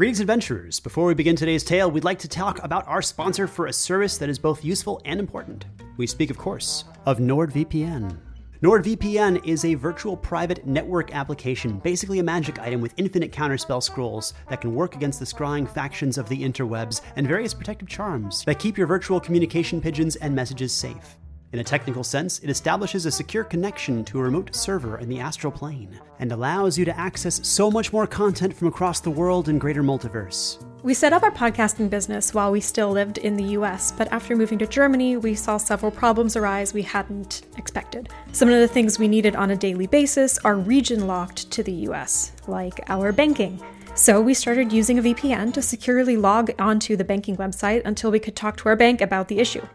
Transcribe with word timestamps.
Greetings, 0.00 0.20
adventurers. 0.20 0.80
Before 0.80 1.04
we 1.04 1.12
begin 1.12 1.36
today's 1.36 1.62
tale, 1.62 1.90
we'd 1.90 2.04
like 2.04 2.20
to 2.20 2.26
talk 2.26 2.58
about 2.64 2.88
our 2.88 3.02
sponsor 3.02 3.46
for 3.46 3.66
a 3.66 3.72
service 3.74 4.16
that 4.16 4.30
is 4.30 4.38
both 4.38 4.64
useful 4.64 5.02
and 5.04 5.20
important. 5.20 5.66
We 5.98 6.06
speak, 6.06 6.30
of 6.30 6.38
course, 6.38 6.84
of 7.04 7.18
NordVPN. 7.18 8.16
NordVPN 8.62 9.46
is 9.46 9.66
a 9.66 9.74
virtual 9.74 10.16
private 10.16 10.66
network 10.66 11.14
application, 11.14 11.80
basically 11.80 12.18
a 12.18 12.22
magic 12.22 12.58
item 12.58 12.80
with 12.80 12.94
infinite 12.96 13.30
counterspell 13.30 13.82
scrolls 13.82 14.32
that 14.48 14.62
can 14.62 14.74
work 14.74 14.96
against 14.96 15.18
the 15.18 15.26
scrying 15.26 15.68
factions 15.68 16.16
of 16.16 16.30
the 16.30 16.42
interwebs 16.44 17.02
and 17.16 17.28
various 17.28 17.52
protective 17.52 17.86
charms 17.88 18.42
that 18.46 18.58
keep 18.58 18.78
your 18.78 18.86
virtual 18.86 19.20
communication 19.20 19.82
pigeons 19.82 20.16
and 20.16 20.34
messages 20.34 20.72
safe. 20.72 21.18
In 21.52 21.58
a 21.58 21.64
technical 21.64 22.04
sense, 22.04 22.38
it 22.38 22.48
establishes 22.48 23.06
a 23.06 23.10
secure 23.10 23.42
connection 23.42 24.04
to 24.04 24.20
a 24.20 24.22
remote 24.22 24.54
server 24.54 24.98
in 24.98 25.08
the 25.08 25.18
astral 25.18 25.52
plane 25.52 25.98
and 26.20 26.30
allows 26.30 26.78
you 26.78 26.84
to 26.84 26.96
access 26.96 27.44
so 27.46 27.72
much 27.72 27.92
more 27.92 28.06
content 28.06 28.54
from 28.54 28.68
across 28.68 29.00
the 29.00 29.10
world 29.10 29.48
and 29.48 29.60
greater 29.60 29.82
multiverse. 29.82 30.64
We 30.84 30.94
set 30.94 31.12
up 31.12 31.24
our 31.24 31.32
podcasting 31.32 31.90
business 31.90 32.32
while 32.32 32.52
we 32.52 32.60
still 32.60 32.90
lived 32.90 33.18
in 33.18 33.36
the 33.36 33.58
US, 33.58 33.90
but 33.90 34.06
after 34.12 34.36
moving 34.36 34.60
to 34.60 34.66
Germany, 34.66 35.16
we 35.16 35.34
saw 35.34 35.56
several 35.56 35.90
problems 35.90 36.36
arise 36.36 36.72
we 36.72 36.82
hadn't 36.82 37.42
expected. 37.56 38.08
Some 38.30 38.48
of 38.48 38.60
the 38.60 38.68
things 38.68 39.00
we 39.00 39.08
needed 39.08 39.34
on 39.34 39.50
a 39.50 39.56
daily 39.56 39.88
basis 39.88 40.38
are 40.38 40.54
region 40.54 41.08
locked 41.08 41.50
to 41.50 41.64
the 41.64 41.88
US, 41.88 42.30
like 42.46 42.80
our 42.88 43.10
banking. 43.10 43.60
So 43.96 44.20
we 44.20 44.34
started 44.34 44.72
using 44.72 45.00
a 45.00 45.02
VPN 45.02 45.52
to 45.54 45.62
securely 45.62 46.16
log 46.16 46.52
onto 46.60 46.94
the 46.94 47.04
banking 47.04 47.36
website 47.38 47.82
until 47.84 48.12
we 48.12 48.20
could 48.20 48.36
talk 48.36 48.56
to 48.58 48.68
our 48.68 48.76
bank 48.76 49.00
about 49.00 49.26
the 49.26 49.40
issue. 49.40 49.66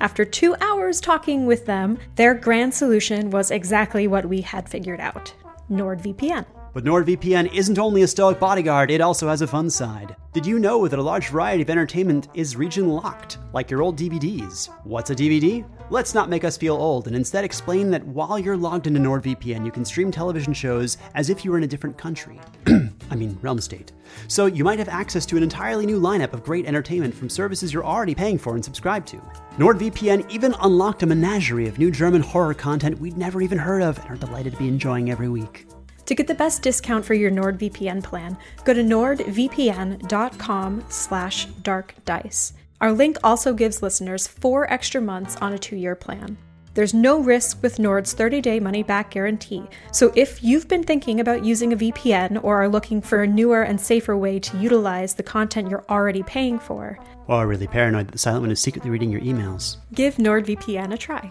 After 0.00 0.24
two 0.24 0.56
hours 0.62 0.98
talking 0.98 1.44
with 1.44 1.66
them, 1.66 1.98
their 2.16 2.32
grand 2.32 2.72
solution 2.72 3.30
was 3.30 3.50
exactly 3.50 4.08
what 4.08 4.24
we 4.24 4.40
had 4.40 4.66
figured 4.66 4.98
out 4.98 5.34
NordVPN. 5.70 6.46
But 6.72 6.84
NordVPN 6.84 7.52
isn't 7.52 7.80
only 7.80 8.02
a 8.02 8.06
stoic 8.06 8.38
bodyguard, 8.38 8.92
it 8.92 9.00
also 9.00 9.28
has 9.28 9.42
a 9.42 9.46
fun 9.46 9.68
side. 9.68 10.14
Did 10.32 10.46
you 10.46 10.60
know 10.60 10.86
that 10.86 11.00
a 11.00 11.02
large 11.02 11.30
variety 11.30 11.62
of 11.62 11.70
entertainment 11.70 12.28
is 12.34 12.54
region 12.54 12.88
locked, 12.88 13.38
like 13.52 13.68
your 13.68 13.82
old 13.82 13.98
DVDs? 13.98 14.66
What's 14.84 15.10
a 15.10 15.14
DVD? 15.16 15.68
Let's 15.90 16.14
not 16.14 16.28
make 16.28 16.44
us 16.44 16.56
feel 16.56 16.76
old 16.76 17.08
and 17.08 17.16
instead 17.16 17.42
explain 17.42 17.90
that 17.90 18.06
while 18.06 18.38
you're 18.38 18.56
logged 18.56 18.86
into 18.86 19.00
NordVPN, 19.00 19.64
you 19.64 19.72
can 19.72 19.84
stream 19.84 20.12
television 20.12 20.52
shows 20.52 20.96
as 21.16 21.28
if 21.28 21.44
you 21.44 21.50
were 21.50 21.58
in 21.58 21.64
a 21.64 21.66
different 21.66 21.98
country. 21.98 22.38
I 23.10 23.16
mean, 23.16 23.36
realm 23.42 23.60
state. 23.60 23.90
So 24.28 24.46
you 24.46 24.62
might 24.62 24.78
have 24.78 24.88
access 24.88 25.26
to 25.26 25.36
an 25.36 25.42
entirely 25.42 25.86
new 25.86 26.00
lineup 26.00 26.32
of 26.32 26.44
great 26.44 26.66
entertainment 26.66 27.12
from 27.12 27.28
services 27.28 27.72
you're 27.72 27.84
already 27.84 28.14
paying 28.14 28.38
for 28.38 28.54
and 28.54 28.64
subscribed 28.64 29.08
to. 29.08 29.16
NordVPN 29.58 30.30
even 30.30 30.54
unlocked 30.60 31.02
a 31.02 31.06
menagerie 31.06 31.66
of 31.66 31.80
new 31.80 31.90
German 31.90 32.22
horror 32.22 32.54
content 32.54 33.00
we'd 33.00 33.18
never 33.18 33.42
even 33.42 33.58
heard 33.58 33.82
of 33.82 33.98
and 33.98 34.08
are 34.08 34.16
delighted 34.16 34.52
to 34.52 34.58
be 34.60 34.68
enjoying 34.68 35.10
every 35.10 35.28
week. 35.28 35.66
To 36.10 36.16
get 36.16 36.26
the 36.26 36.34
best 36.34 36.62
discount 36.62 37.04
for 37.04 37.14
your 37.14 37.30
NordVPN 37.30 38.02
plan, 38.02 38.36
go 38.64 38.74
to 38.74 38.82
nordvpn.com 38.82 40.84
slash 40.88 41.46
darkdice. 41.46 42.52
Our 42.80 42.90
link 42.90 43.16
also 43.22 43.54
gives 43.54 43.80
listeners 43.80 44.26
four 44.26 44.68
extra 44.72 45.00
months 45.00 45.36
on 45.36 45.52
a 45.52 45.58
two-year 45.58 45.94
plan. 45.94 46.36
There's 46.74 46.92
no 46.92 47.20
risk 47.20 47.62
with 47.62 47.78
Nord's 47.78 48.12
30-day 48.12 48.58
money-back 48.58 49.12
guarantee, 49.12 49.62
so 49.92 50.12
if 50.16 50.42
you've 50.42 50.66
been 50.66 50.82
thinking 50.82 51.20
about 51.20 51.44
using 51.44 51.72
a 51.72 51.76
VPN 51.76 52.42
or 52.42 52.60
are 52.60 52.68
looking 52.68 53.00
for 53.00 53.22
a 53.22 53.26
newer 53.28 53.62
and 53.62 53.80
safer 53.80 54.16
way 54.16 54.40
to 54.40 54.58
utilize 54.58 55.14
the 55.14 55.22
content 55.22 55.70
you're 55.70 55.84
already 55.88 56.24
paying 56.24 56.58
for, 56.58 56.98
or 57.28 57.36
are 57.36 57.46
really 57.46 57.68
paranoid 57.68 58.08
that 58.08 58.12
the 58.12 58.18
silent 58.18 58.42
one 58.42 58.50
is 58.50 58.60
secretly 58.60 58.90
reading 58.90 59.12
your 59.12 59.20
emails, 59.20 59.76
give 59.94 60.16
NordVPN 60.16 60.92
a 60.92 60.98
try. 60.98 61.30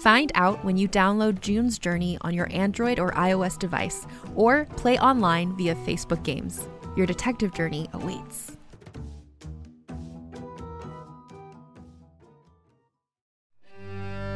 Find 0.00 0.32
out 0.34 0.64
when 0.64 0.78
you 0.78 0.88
download 0.88 1.42
June's 1.42 1.78
Journey 1.78 2.16
on 2.22 2.32
your 2.32 2.48
Android 2.50 2.98
or 2.98 3.10
iOS 3.10 3.58
device, 3.58 4.06
or 4.34 4.64
play 4.76 4.98
online 4.98 5.54
via 5.58 5.74
Facebook 5.74 6.22
Games. 6.22 6.66
Your 6.96 7.06
detective 7.06 7.52
journey 7.52 7.86
awaits. 7.92 8.56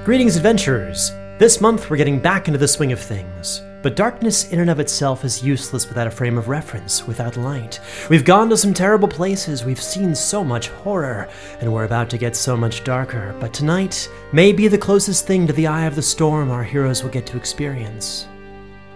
Greetings, 0.05 0.37
adventurers! 0.37 1.11
This 1.39 1.63
month 1.63 1.89
we're 1.89 1.97
getting 1.97 2.19
back 2.19 2.47
into 2.47 2.59
the 2.59 2.69
swing 2.69 2.93
of 2.93 3.01
things. 3.01 3.63
But 3.85 3.97
darkness 3.97 4.51
in 4.51 4.61
and 4.61 4.71
of 4.71 4.81
itself 4.81 5.27
is 5.27 5.45
useless 5.45 5.87
without 5.87 6.07
a 6.07 6.11
frame 6.11 6.39
of 6.39 6.49
reference, 6.49 7.07
without 7.07 7.37
light. 7.37 7.81
We've 8.09 8.25
gone 8.25 8.49
to 8.49 8.57
some 8.57 8.73
terrible 8.73 9.09
places, 9.09 9.63
we've 9.63 9.79
seen 9.79 10.15
so 10.15 10.43
much 10.43 10.69
horror, 10.69 11.29
and 11.61 11.71
we're 11.71 11.85
about 11.85 12.09
to 12.09 12.17
get 12.17 12.35
so 12.35 12.57
much 12.57 12.83
darker. 12.83 13.37
But 13.41 13.53
tonight 13.53 14.09
may 14.33 14.53
be 14.53 14.69
the 14.69 14.79
closest 14.79 15.27
thing 15.27 15.47
to 15.47 15.53
the 15.53 15.67
eye 15.67 15.85
of 15.85 15.97
the 15.97 16.03
storm 16.03 16.51
our 16.51 16.65
heroes 16.65 17.03
will 17.03 17.11
get 17.11 17.27
to 17.27 17.37
experience. 17.37 18.27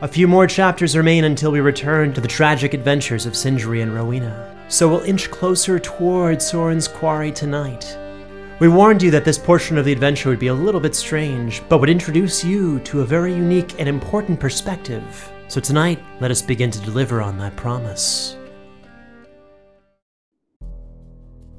A 0.01 0.09
few 0.09 0.27
more 0.27 0.47
chapters 0.47 0.97
remain 0.97 1.25
until 1.25 1.53
we 1.53 1.61
return 1.61 2.15
to 2.15 2.23
the 2.23 2.27
tragic 2.27 2.73
adventures 2.73 3.27
of 3.27 3.37
Sindri 3.37 3.83
and 3.83 3.95
Rowena. 3.95 4.57
So 4.71 4.89
we'll 4.89 5.01
inch 5.01 5.31
closer 5.31 5.79
toward 5.79 6.41
Soren's 6.41 6.89
quarry 6.89 7.31
tonight. 7.31 7.95
We 8.61 8.67
warned 8.67 9.05
you 9.05 9.13
that 9.13 9.25
this 9.25 9.39
portion 9.39 9.79
of 9.79 9.85
the 9.85 9.93
adventure 9.93 10.29
would 10.31 10.41
be 10.41 10.49
a 10.49 10.55
little 10.55 10.81
bit 10.81 10.97
strange, 10.97 11.63
but 11.69 11.79
would 11.79 11.89
introduce 11.89 12.43
you 12.43 12.81
to 12.81 13.03
a 13.03 13.05
very 13.05 13.33
unique 13.33 13.79
and 13.79 13.89
important 13.89 14.41
perspective. 14.41 15.31
So 15.47 15.61
tonight, 15.61 16.03
let 16.21 16.33
us 16.33 16.43
begin 16.43 16.73
to 16.73 16.81
deliver 16.81 17.23
on 17.23 17.39
that 17.39 17.55
promise. 17.55 18.37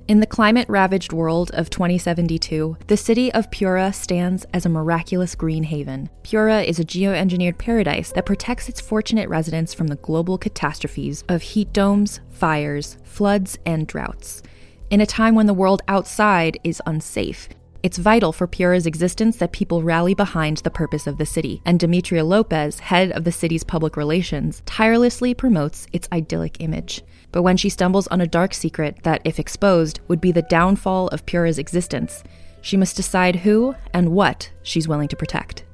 In 0.09 0.19
the 0.19 0.27
climate 0.27 0.67
ravaged 0.67 1.13
world 1.13 1.51
of 1.53 1.69
2072, 1.69 2.75
the 2.87 2.97
city 2.97 3.31
of 3.31 3.49
Pura 3.49 3.93
stands 3.93 4.45
as 4.53 4.65
a 4.65 4.69
miraculous 4.69 5.35
green 5.35 5.63
haven. 5.63 6.09
Pura 6.23 6.63
is 6.63 6.79
a 6.79 6.83
geoengineered 6.83 7.57
paradise 7.57 8.11
that 8.11 8.25
protects 8.25 8.67
its 8.67 8.81
fortunate 8.81 9.29
residents 9.29 9.73
from 9.73 9.87
the 9.87 9.95
global 9.97 10.37
catastrophes 10.37 11.23
of 11.29 11.43
heat 11.43 11.71
domes, 11.71 12.19
fires, 12.29 12.97
floods, 13.03 13.57
and 13.65 13.87
droughts. 13.87 14.43
In 14.89 15.01
a 15.01 15.05
time 15.05 15.35
when 15.35 15.45
the 15.45 15.53
world 15.53 15.83
outside 15.87 16.57
is 16.63 16.81
unsafe, 16.87 17.47
it's 17.83 17.99
vital 17.99 18.31
for 18.31 18.47
Pura's 18.47 18.87
existence 18.87 19.37
that 19.37 19.51
people 19.51 19.83
rally 19.83 20.15
behind 20.15 20.57
the 20.57 20.71
purpose 20.71 21.05
of 21.05 21.19
the 21.19 21.27
city, 21.27 21.61
and 21.63 21.79
Demetria 21.79 22.25
Lopez, 22.25 22.79
head 22.79 23.11
of 23.11 23.23
the 23.23 23.31
city's 23.31 23.63
public 23.63 23.95
relations, 23.95 24.63
tirelessly 24.65 25.35
promotes 25.35 25.85
its 25.93 26.09
idyllic 26.11 26.59
image. 26.59 27.03
But 27.31 27.43
when 27.43 27.55
she 27.55 27.69
stumbles 27.69 28.07
on 28.07 28.19
a 28.19 28.25
dark 28.25 28.55
secret 28.55 29.03
that, 29.03 29.21
if 29.23 29.37
exposed, 29.37 29.99
would 30.07 30.19
be 30.19 30.31
the 30.31 30.41
downfall 30.41 31.09
of 31.09 31.25
Pura's 31.27 31.59
existence, 31.59 32.23
she 32.61 32.75
must 32.75 32.95
decide 32.95 33.35
who 33.35 33.75
and 33.93 34.09
what 34.09 34.49
she's 34.63 34.87
willing 34.87 35.07
to 35.09 35.15
protect. 35.15 35.65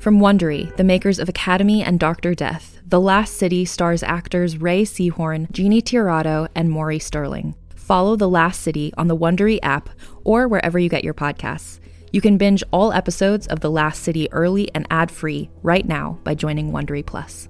From 0.00 0.18
Wondery, 0.18 0.74
the 0.76 0.82
makers 0.82 1.20
of 1.20 1.28
Academy 1.28 1.84
and 1.84 2.00
Doctor 2.00 2.34
Death, 2.34 2.80
The 2.84 3.00
Last 3.00 3.34
City 3.34 3.64
stars 3.64 4.02
actors 4.02 4.58
Rhea 4.58 4.84
Seehorn, 4.84 5.48
Jeannie 5.52 5.80
Tirado, 5.80 6.48
and 6.56 6.68
Maury 6.68 6.98
Sterling 6.98 7.54
follow 7.84 8.16
The 8.16 8.28
Last 8.28 8.62
City 8.62 8.92
on 8.96 9.08
the 9.08 9.16
Wondery 9.16 9.58
app 9.62 9.90
or 10.24 10.48
wherever 10.48 10.78
you 10.78 10.88
get 10.88 11.04
your 11.04 11.12
podcasts. 11.12 11.80
You 12.12 12.20
can 12.22 12.38
binge 12.38 12.64
all 12.70 12.92
episodes 12.92 13.46
of 13.48 13.60
The 13.60 13.70
Last 13.70 14.02
City 14.02 14.32
early 14.32 14.70
and 14.74 14.86
ad-free 14.90 15.50
right 15.62 15.86
now 15.86 16.18
by 16.24 16.34
joining 16.34 16.72
Wondery 16.72 17.04
Plus. 17.04 17.48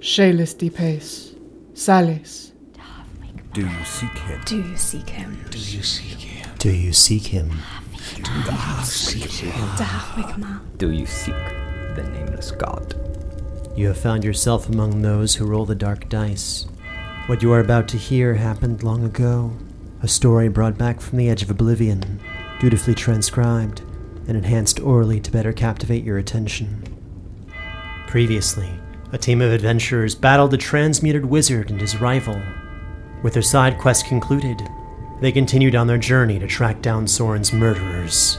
Shalis 0.00 0.74
Pace, 0.74 1.34
Salis. 1.74 2.52
Do 3.52 3.62
you 3.62 3.84
seek 3.84 4.16
him? 4.18 4.40
Do 4.44 4.56
you 4.56 4.76
seek 4.76 5.08
him? 5.10 5.44
Do 5.50 5.58
you 5.58 5.82
seek 5.82 6.16
him? 6.20 6.32
Do 6.58 6.70
you 6.70 6.92
seek 6.92 7.26
him? 7.26 7.50
Do 8.22 8.30
you 8.32 8.84
seek 8.84 9.30
him? 9.30 10.70
Do 10.78 10.90
you 10.90 11.06
seek 11.06 11.34
the 11.96 12.08
nameless 12.10 12.50
god? 12.50 12.94
You 13.76 13.88
have 13.88 13.98
found 13.98 14.24
yourself 14.24 14.68
among 14.68 15.02
those 15.02 15.34
who 15.34 15.46
roll 15.46 15.66
the 15.66 15.74
dark 15.74 16.08
dice. 16.08 16.66
What 17.26 17.42
you 17.42 17.52
are 17.52 17.60
about 17.60 17.88
to 17.88 17.96
hear 17.98 18.34
happened 18.34 18.82
long 18.82 19.04
ago. 19.04 19.52
A 20.02 20.08
story 20.08 20.48
brought 20.48 20.78
back 20.78 21.00
from 21.00 21.18
the 21.18 21.28
edge 21.28 21.42
of 21.42 21.50
oblivion, 21.50 22.20
dutifully 22.60 22.94
transcribed, 22.94 23.80
and 24.28 24.36
enhanced 24.36 24.80
orally 24.80 25.20
to 25.20 25.30
better 25.30 25.52
captivate 25.52 26.04
your 26.04 26.18
attention. 26.18 26.84
Previously, 28.06 28.70
a 29.12 29.18
team 29.18 29.40
of 29.40 29.52
adventurers 29.52 30.14
battled 30.14 30.50
the 30.52 30.56
transmuted 30.56 31.26
wizard 31.26 31.70
and 31.70 31.80
his 31.80 32.00
rival. 32.00 32.40
With 33.22 33.32
their 33.32 33.42
side 33.42 33.78
quest 33.78 34.06
concluded, 34.06 34.62
they 35.20 35.32
continued 35.32 35.74
on 35.74 35.86
their 35.86 35.98
journey 35.98 36.38
to 36.38 36.46
track 36.46 36.82
down 36.82 37.06
Soren's 37.06 37.52
murderers. 37.52 38.38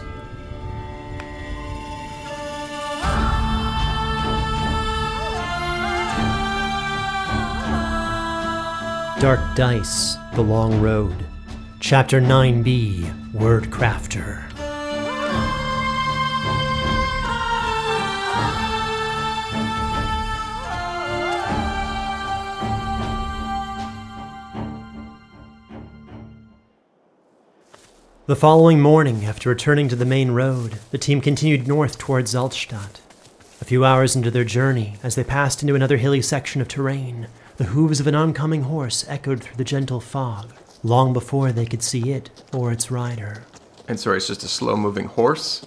Dark 9.20 9.40
Dice, 9.56 10.16
The 10.36 10.44
Long 10.44 10.80
Road. 10.80 11.26
Chapter 11.80 12.22
9b 12.22 13.34
Word 13.34 13.72
Crafter. 13.72 14.44
The 28.28 28.36
following 28.36 28.80
morning, 28.80 29.26
after 29.26 29.50
returning 29.50 29.90
to 29.90 29.96
the 29.96 30.06
main 30.06 30.30
road, 30.30 30.80
the 30.92 31.00
team 31.00 31.22
continued 31.22 31.68
north 31.68 31.98
towards 31.98 32.36
Altstadt. 32.36 33.00
A 33.60 33.66
few 33.66 33.84
hours 33.84 34.16
into 34.16 34.30
their 34.30 34.44
journey, 34.44 34.98
as 35.02 35.16
they 35.16 35.24
passed 35.24 35.64
into 35.64 35.74
another 35.74 35.98
hilly 35.98 36.22
section 36.22 36.62
of 36.62 36.68
terrain, 36.68 37.28
the 37.58 37.66
hooves 37.66 38.00
of 38.00 38.08
an 38.08 38.16
oncoming 38.16 38.64
horse 38.64 39.04
echoed 39.08 39.42
through 39.42 39.58
the 39.58 39.64
gentle 39.64 40.00
fog, 40.00 40.54
long 40.84 41.12
before 41.12 41.52
they 41.52 41.66
could 41.66 41.82
see 41.82 42.12
it 42.12 42.30
or 42.54 42.72
its 42.72 42.92
rider. 42.92 43.44
And 43.88 44.00
sorry, 44.00 44.18
it's 44.18 44.28
just 44.28 44.44
a 44.44 44.48
slow 44.48 44.78
moving 44.78 45.06
horse? 45.06 45.66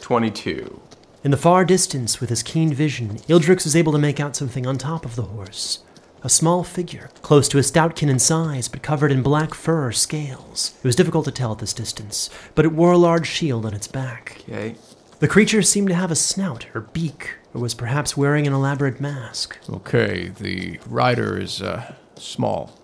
22. 0.00 0.80
In 1.24 1.30
the 1.30 1.36
far 1.36 1.64
distance, 1.64 2.20
with 2.20 2.30
his 2.30 2.42
keen 2.42 2.72
vision, 2.74 3.16
Ildrex 3.28 3.64
was 3.64 3.76
able 3.76 3.92
to 3.92 3.98
make 3.98 4.20
out 4.20 4.36
something 4.36 4.66
on 4.66 4.76
top 4.76 5.04
of 5.04 5.16
the 5.16 5.22
horse. 5.22 5.82
A 6.22 6.28
small 6.28 6.62
figure, 6.62 7.08
close 7.22 7.48
to 7.48 7.58
a 7.58 7.62
stoutkin 7.62 8.10
in 8.10 8.18
size, 8.18 8.68
but 8.68 8.82
covered 8.82 9.10
in 9.10 9.22
black 9.22 9.54
fur 9.54 9.86
or 9.86 9.92
scales. 9.92 10.74
It 10.78 10.86
was 10.86 10.96
difficult 10.96 11.24
to 11.24 11.30
tell 11.30 11.52
at 11.52 11.58
this 11.58 11.72
distance, 11.72 12.28
but 12.54 12.66
it 12.66 12.72
wore 12.72 12.92
a 12.92 12.98
large 12.98 13.26
shield 13.26 13.64
on 13.64 13.72
its 13.72 13.88
back. 13.88 14.42
Okay. 14.42 14.74
The 15.20 15.28
creature 15.28 15.62
seemed 15.62 15.88
to 15.88 15.94
have 15.94 16.10
a 16.10 16.16
snout 16.16 16.66
or 16.74 16.82
beak, 16.82 17.36
or 17.54 17.60
was 17.60 17.74
perhaps 17.74 18.16
wearing 18.16 18.46
an 18.46 18.52
elaborate 18.52 19.00
mask. 19.00 19.58
Okay, 19.68 20.28
the 20.28 20.78
rider 20.86 21.38
is 21.38 21.60
uh, 21.62 21.94
small. 22.16 22.78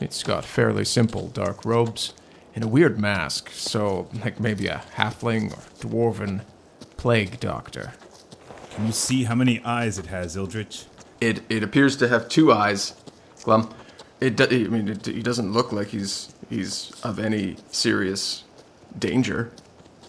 It's 0.00 0.22
got 0.22 0.44
fairly 0.44 0.84
simple 0.84 1.28
dark 1.28 1.64
robes 1.64 2.12
and 2.54 2.62
a 2.64 2.68
weird 2.68 2.98
mask, 3.00 3.50
so 3.50 4.08
like 4.22 4.38
maybe 4.38 4.66
a 4.66 4.82
halfling 4.96 5.52
or 5.52 5.62
dwarven 5.80 6.42
plague 6.96 7.40
doctor. 7.40 7.92
Can 8.70 8.86
you 8.86 8.92
see 8.92 9.24
how 9.24 9.34
many 9.34 9.62
eyes 9.64 9.98
it 9.98 10.06
has, 10.06 10.36
Ildrex? 10.36 10.86
It, 11.20 11.42
it 11.48 11.62
appears 11.62 11.96
to 11.96 12.08
have 12.08 12.28
two 12.28 12.52
eyes, 12.52 12.94
Glom. 13.42 13.72
It 14.20 14.36
do, 14.36 14.44
I 14.44 14.68
mean, 14.68 14.88
it, 14.88 15.06
he 15.06 15.22
doesn't 15.22 15.52
look 15.52 15.72
like 15.72 15.88
he's 15.88 16.32
he's 16.50 16.92
of 17.02 17.18
any 17.18 17.56
serious 17.70 18.44
danger 18.98 19.52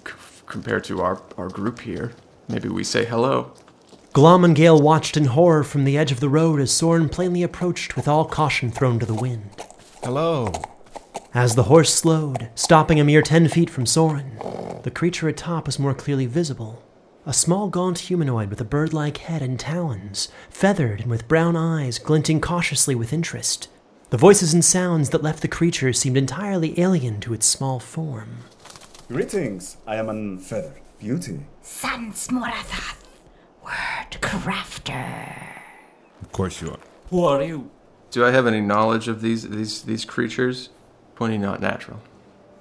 c- 0.06 0.13
compared 0.48 0.83
to 0.86 1.01
our, 1.01 1.21
our 1.38 1.50
group 1.50 1.81
here. 1.81 2.13
Maybe 2.48 2.69
we 2.69 2.83
say 2.83 3.06
hello. 3.06 3.53
Glom 4.15 4.45
and 4.45 4.56
Gaelle 4.56 4.81
watched 4.81 5.17
in 5.17 5.25
horror 5.25 5.62
from 5.62 5.83
the 5.83 5.97
edge 5.97 6.09
of 6.09 6.21
the 6.21 6.29
road 6.29 6.62
as 6.62 6.71
Soren 6.71 7.09
plainly 7.09 7.44
approached 7.44 7.97
with 7.97 8.07
all 8.07 8.23
caution 8.23 8.71
thrown 8.71 8.97
to 8.97 9.06
the 9.06 9.13
wind. 9.13 9.50
Hello. 10.01 10.53
As 11.33 11.56
the 11.56 11.63
horse 11.63 11.94
slowed, 11.94 12.47
stopping 12.56 12.97
a 12.97 13.03
mere 13.03 13.21
ten 13.21 13.50
feet 13.50 13.69
from 13.69 13.85
Soren, 13.85 14.39
the 14.83 14.89
creature 14.89 15.27
atop 15.27 15.65
was 15.65 15.79
more 15.79 15.94
clearly 15.94 16.27
visible. 16.27 16.81
A 17.25 17.33
small 17.33 17.67
gaunt 17.67 18.00
humanoid 18.00 18.50
with 18.50 18.62
a 18.62 18.63
bird 18.63 18.94
like 18.94 19.17
head 19.17 19.41
and 19.41 19.59
talons, 19.59 20.29
feathered 20.50 21.01
and 21.01 21.09
with 21.09 21.27
brown 21.27 21.57
eyes 21.57 22.00
glinting 22.00 22.39
cautiously 22.39 22.95
with 22.95 23.12
interest. 23.12 23.67
The 24.12 24.17
voices 24.17 24.53
and 24.53 24.63
sounds 24.63 25.09
that 25.09 25.23
left 25.23 25.41
the 25.41 25.50
creature 25.50 25.91
seemed 25.91 26.15
entirely 26.15 26.79
alien 26.79 27.19
to 27.19 27.33
its 27.33 27.45
small 27.45 27.81
form. 27.81 28.38
Greetings, 29.09 29.75
I 29.85 29.97
am 29.97 30.07
an 30.07 30.39
feathered 30.39 30.79
beauty. 31.00 31.41
Sans 31.62 32.29
Morathath, 32.29 33.01
word 33.65 34.21
crafter. 34.21 35.62
Of 36.21 36.31
course 36.31 36.62
you 36.62 36.71
are. 36.71 36.79
Who 37.09 37.23
are 37.25 37.44
you? 37.44 37.69
Do 38.12 38.23
I 38.25 38.31
have 38.31 38.47
any 38.47 38.62
knowledge 38.62 39.07
of 39.07 39.21
these 39.21 39.50
these 39.50 39.81
these 39.83 40.06
creatures? 40.06 40.69
Pointy 41.15 41.38
not 41.38 41.62
natural. 41.62 42.00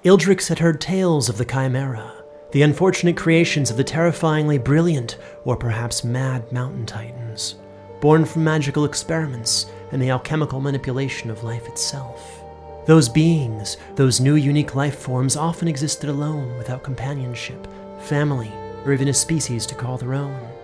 Ildrex 0.03 0.49
had 0.49 0.59
heard 0.59 0.79
tales 0.79 1.29
of 1.29 1.37
the 1.37 1.45
Chimera, 1.45 2.13
the 2.51 2.61
unfortunate 2.61 3.17
creations 3.17 3.69
of 3.69 3.77
the 3.77 3.83
terrifyingly 3.83 4.57
brilliant 4.57 5.17
or 5.43 5.55
perhaps 5.57 6.03
mad 6.03 6.51
mountain 6.51 6.85
titans, 6.85 7.55
born 8.01 8.23
from 8.23 8.43
magical 8.43 8.85
experiments 8.85 9.65
and 9.91 10.01
the 10.01 10.11
alchemical 10.11 10.61
manipulation 10.61 11.29
of 11.29 11.43
life 11.43 11.67
itself. 11.67 12.43
Those 12.85 13.09
beings, 13.09 13.77
those 13.95 14.21
new 14.21 14.35
unique 14.35 14.75
life 14.75 14.99
forms, 14.99 15.35
often 15.35 15.67
existed 15.67 16.09
alone 16.09 16.55
without 16.57 16.83
companionship, 16.83 17.67
family, 17.99 18.51
or 18.85 18.93
even 18.93 19.07
a 19.07 19.13
species 19.13 19.65
to 19.65 19.75
call 19.75 19.97
their 19.97 20.13
own. 20.13 20.54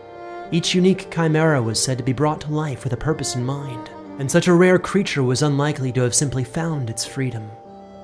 Each 0.52 0.76
unique 0.76 1.10
chimera 1.10 1.62
was 1.62 1.82
said 1.82 1.98
to 1.98 2.04
be 2.04 2.12
brought 2.12 2.42
to 2.42 2.52
life 2.52 2.84
with 2.84 2.92
a 2.92 2.98
purpose 2.98 3.36
in 3.36 3.46
mind, 3.46 3.90
and 4.20 4.30
such 4.30 4.48
a 4.48 4.54
rare 4.54 4.78
creature 4.78 5.24
was 5.24 5.42
unlikely 5.42 5.94
to 5.94 6.02
have 6.02 6.14
simply 6.14 6.44
found 6.44 6.90
its 6.90 7.06
freedom. 7.06 7.50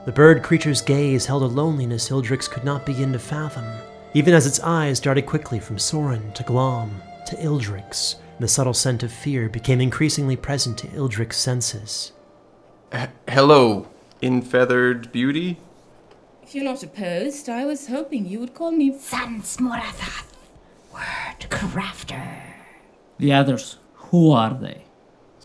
The 0.05 0.13
bird 0.13 0.43
creature's 0.43 0.81
gaze 0.81 1.25
held 1.25 1.43
a 1.43 1.47
loneliness 1.47 2.09
Ildrex 2.09 2.49
could 2.49 2.63
not 2.63 2.85
begin 2.85 3.11
to 3.11 3.19
fathom, 3.19 3.65
even 4.13 4.33
as 4.33 4.47
its 4.47 4.61
eyes 4.61 5.01
darted 5.01 5.25
quickly 5.25 5.59
from 5.59 5.77
Soren 5.77 6.31
to 6.31 6.43
Glom 6.43 7.01
to 7.25 7.35
Ildrex. 7.35 8.15
The 8.39 8.47
subtle 8.47 8.73
scent 8.73 9.03
of 9.03 9.11
fear 9.11 9.49
became 9.49 9.81
increasingly 9.81 10.37
present 10.37 10.77
to 10.77 10.87
Ildrex's 10.95 11.35
senses. 11.35 12.13
H- 12.93 13.09
hello, 13.27 13.89
infeathered 14.21 15.11
beauty? 15.11 15.59
If 16.41 16.55
you're 16.55 16.63
not 16.63 16.81
opposed, 16.81 17.49
I 17.49 17.65
was 17.65 17.87
hoping 17.87 18.25
you 18.25 18.39
would 18.39 18.53
call 18.53 18.71
me 18.71 18.97
Sans 18.97 19.57
Morathath, 19.57 20.31
word 20.97 21.49
crafter. 21.49 22.41
The 23.19 23.33
others, 23.33 23.77
who 23.93 24.31
are 24.31 24.53
they? 24.53 24.83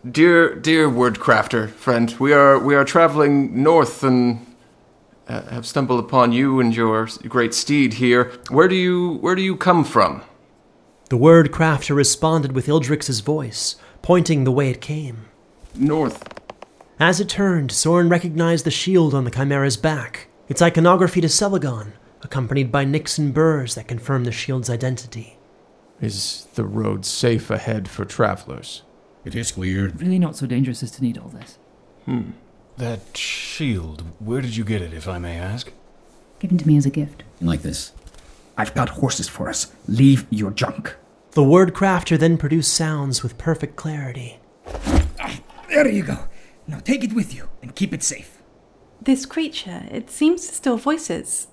Dear 0.09 0.55
dear 0.55 0.89
wordcrafter 0.89 1.69
friend, 1.69 2.13
we 2.19 2.33
are 2.33 2.59
we 2.59 2.75
are 2.75 2.83
traveling 2.83 3.63
north 3.63 4.03
and 4.03 4.45
uh, 5.29 5.43
have 5.43 5.65
stumbled 5.65 6.03
upon 6.03 6.33
you 6.33 6.59
and 6.59 6.75
your 6.75 7.07
great 7.29 7.53
steed 7.53 7.93
here. 7.93 8.31
Where 8.49 8.67
do 8.67 8.75
you 8.75 9.17
where 9.21 9.35
do 9.35 9.41
you 9.41 9.55
come 9.55 9.85
from? 9.85 10.21
The 11.09 11.17
word 11.17 11.51
crafter 11.51 11.95
responded 11.95 12.51
with 12.51 12.67
Ildrex's 12.67 13.21
voice, 13.21 13.75
pointing 14.01 14.43
the 14.43 14.51
way 14.51 14.69
it 14.69 14.81
came. 14.81 15.25
North. 15.75 16.27
As 16.99 17.19
it 17.19 17.29
turned, 17.29 17.71
Soren 17.71 18.09
recognized 18.09 18.65
the 18.65 18.71
shield 18.71 19.13
on 19.13 19.23
the 19.23 19.31
Chimera's 19.31 19.77
back, 19.77 20.27
its 20.47 20.61
iconography 20.61 21.21
to 21.21 21.27
Celagon, 21.27 21.93
accompanied 22.21 22.71
by 22.71 22.83
nicks 22.83 23.17
and 23.17 23.33
burrs 23.33 23.75
that 23.75 23.87
confirmed 23.87 24.25
the 24.25 24.31
shield's 24.31 24.69
identity. 24.69 25.37
Is 26.03 26.47
the 26.55 26.65
road 26.65 27.05
safe 27.05 27.49
ahead 27.49 27.87
for 27.87 28.03
travelers? 28.03 28.81
It 29.23 29.35
is 29.35 29.55
weird. 29.55 30.01
Really 30.01 30.19
not 30.19 30.35
so 30.35 30.45
dangerous 30.45 30.83
as 30.83 30.91
to 30.91 31.01
need 31.01 31.17
all 31.17 31.29
this. 31.29 31.57
Hmm. 32.03 32.31
That 32.75 33.15
shield, 33.15 34.03
where 34.19 34.41
did 34.41 34.57
you 34.57 34.65
get 34.65 34.81
it, 34.81 34.93
if 34.93 35.07
I 35.07 35.17
may 35.17 35.37
ask? 35.37 35.71
Given 36.39 36.57
to 36.57 36.67
me 36.67 36.75
as 36.75 36.85
a 36.85 36.89
gift. 36.89 37.23
Like 37.39 37.61
this. 37.61 37.93
I've 38.57 38.75
got 38.75 38.89
horses 38.89 39.29
for 39.29 39.47
us. 39.47 39.71
Leave 39.87 40.27
your 40.29 40.51
junk. 40.51 40.93
The 41.31 41.43
word 41.43 41.73
crafter 41.73 42.19
then 42.19 42.37
produced 42.37 42.73
sounds 42.73 43.23
with 43.23 43.37
perfect 43.37 43.77
clarity. 43.77 44.39
There 45.69 45.87
you 45.87 46.03
go. 46.03 46.25
Now 46.67 46.79
take 46.79 47.05
it 47.05 47.13
with 47.13 47.33
you 47.33 47.47
and 47.61 47.75
keep 47.75 47.93
it 47.93 48.03
safe. 48.03 48.39
This 49.01 49.25
creature, 49.25 49.85
it 49.89 50.09
seems 50.09 50.47
to 50.47 50.53
still 50.53 50.75
voices. 50.75 51.47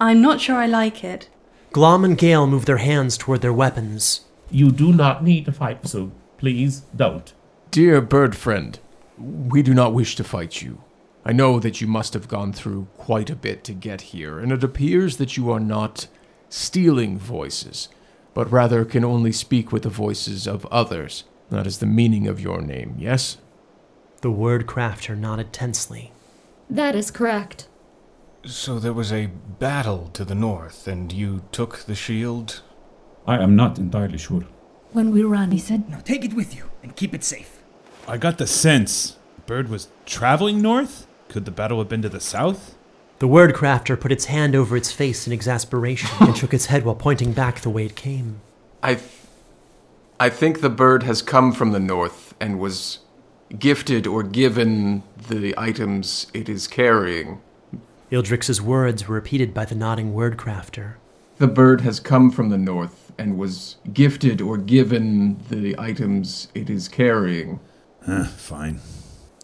I'm 0.00 0.22
not 0.22 0.40
sure 0.40 0.54
I 0.54 0.66
like 0.66 1.02
it. 1.02 1.28
Glom 1.72 2.04
and 2.04 2.16
Gaelle 2.16 2.46
move 2.46 2.64
their 2.64 2.78
hands 2.78 3.18
toward 3.18 3.42
their 3.42 3.52
weapons. 3.52 4.22
You 4.50 4.70
do 4.70 4.92
not 4.92 5.22
need 5.22 5.44
to 5.44 5.52
fight, 5.52 5.86
so 5.86 6.12
please 6.38 6.80
don't. 6.96 7.32
Dear 7.70 8.00
bird 8.00 8.34
friend, 8.34 8.78
we 9.18 9.62
do 9.62 9.74
not 9.74 9.92
wish 9.92 10.16
to 10.16 10.24
fight 10.24 10.62
you. 10.62 10.82
I 11.24 11.32
know 11.32 11.60
that 11.60 11.80
you 11.80 11.86
must 11.86 12.14
have 12.14 12.28
gone 12.28 12.54
through 12.54 12.88
quite 12.96 13.28
a 13.28 13.36
bit 13.36 13.64
to 13.64 13.74
get 13.74 14.00
here, 14.00 14.38
and 14.38 14.50
it 14.50 14.64
appears 14.64 15.18
that 15.18 15.36
you 15.36 15.50
are 15.50 15.60
not 15.60 16.08
stealing 16.48 17.18
voices, 17.18 17.90
but 18.32 18.50
rather 18.50 18.86
can 18.86 19.04
only 19.04 19.32
speak 19.32 19.70
with 19.70 19.82
the 19.82 19.90
voices 19.90 20.46
of 20.46 20.64
others. 20.66 21.24
That 21.50 21.66
is 21.66 21.78
the 21.78 21.86
meaning 21.86 22.26
of 22.26 22.40
your 22.40 22.62
name, 22.62 22.94
yes? 22.98 23.36
The 24.22 24.30
word 24.30 24.66
crafter 24.66 25.16
nodded 25.16 25.52
tensely. 25.52 26.12
That 26.70 26.94
is 26.94 27.10
correct. 27.10 27.68
So 28.48 28.78
there 28.78 28.94
was 28.94 29.12
a 29.12 29.26
battle 29.26 30.08
to 30.14 30.24
the 30.24 30.34
north, 30.34 30.88
and 30.88 31.12
you 31.12 31.42
took 31.52 31.80
the 31.80 31.94
shield? 31.94 32.62
I 33.26 33.42
am 33.42 33.54
not 33.54 33.78
entirely 33.78 34.16
sure. 34.16 34.46
When 34.92 35.10
we 35.10 35.22
ran, 35.22 35.50
he 35.50 35.58
said. 35.58 35.90
Now 35.90 36.00
take 36.00 36.24
it 36.24 36.32
with 36.32 36.56
you 36.56 36.70
and 36.82 36.96
keep 36.96 37.12
it 37.12 37.22
safe. 37.22 37.62
I 38.06 38.16
got 38.16 38.38
the 38.38 38.46
sense. 38.46 39.18
The 39.34 39.42
bird 39.42 39.68
was 39.68 39.88
traveling 40.06 40.62
north? 40.62 41.06
Could 41.28 41.44
the 41.44 41.50
battle 41.50 41.78
have 41.78 41.90
been 41.90 42.00
to 42.00 42.08
the 42.08 42.20
south? 42.20 42.74
The 43.18 43.28
word 43.28 43.54
crafter 43.54 44.00
put 44.00 44.12
its 44.12 44.24
hand 44.24 44.56
over 44.56 44.78
its 44.78 44.92
face 44.92 45.26
in 45.26 45.32
exasperation 45.34 46.08
and 46.18 46.34
shook 46.38 46.54
its 46.54 46.66
head 46.66 46.86
while 46.86 46.94
pointing 46.94 47.34
back 47.34 47.60
the 47.60 47.70
way 47.70 47.84
it 47.84 47.96
came. 47.96 48.40
I, 48.82 48.94
th- 48.94 49.10
I 50.18 50.30
think 50.30 50.62
the 50.62 50.70
bird 50.70 51.02
has 51.02 51.20
come 51.20 51.52
from 51.52 51.72
the 51.72 51.80
north 51.80 52.34
and 52.40 52.58
was 52.58 53.00
gifted 53.58 54.06
or 54.06 54.22
given 54.22 55.02
the 55.28 55.52
items 55.58 56.28
it 56.32 56.48
is 56.48 56.66
carrying. 56.66 57.42
Ildrex's 58.10 58.62
words 58.62 59.06
were 59.06 59.14
repeated 59.14 59.52
by 59.52 59.64
the 59.64 59.74
nodding 59.74 60.14
word 60.14 60.36
crafter. 60.38 60.94
The 61.36 61.46
bird 61.46 61.82
has 61.82 62.00
come 62.00 62.30
from 62.30 62.48
the 62.48 62.58
north 62.58 63.12
and 63.18 63.38
was 63.38 63.76
gifted 63.92 64.40
or 64.40 64.56
given 64.56 65.38
the 65.50 65.78
items 65.78 66.48
it 66.54 66.70
is 66.70 66.88
carrying. 66.88 67.60
Huh, 68.04 68.24
fine. 68.24 68.80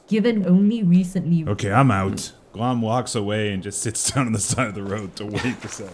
Given 0.08 0.46
only 0.46 0.82
recently. 0.82 1.44
Okay, 1.46 1.70
I'm 1.70 1.90
out. 1.90 2.32
Glom 2.52 2.80
walks 2.80 3.14
away 3.14 3.52
and 3.52 3.62
just 3.62 3.82
sits 3.82 4.10
down 4.12 4.26
on 4.28 4.32
the 4.32 4.40
side 4.40 4.68
of 4.68 4.74
the 4.74 4.82
road 4.82 5.14
to 5.16 5.26
wait 5.26 5.60
this 5.60 5.80
out. 5.80 5.90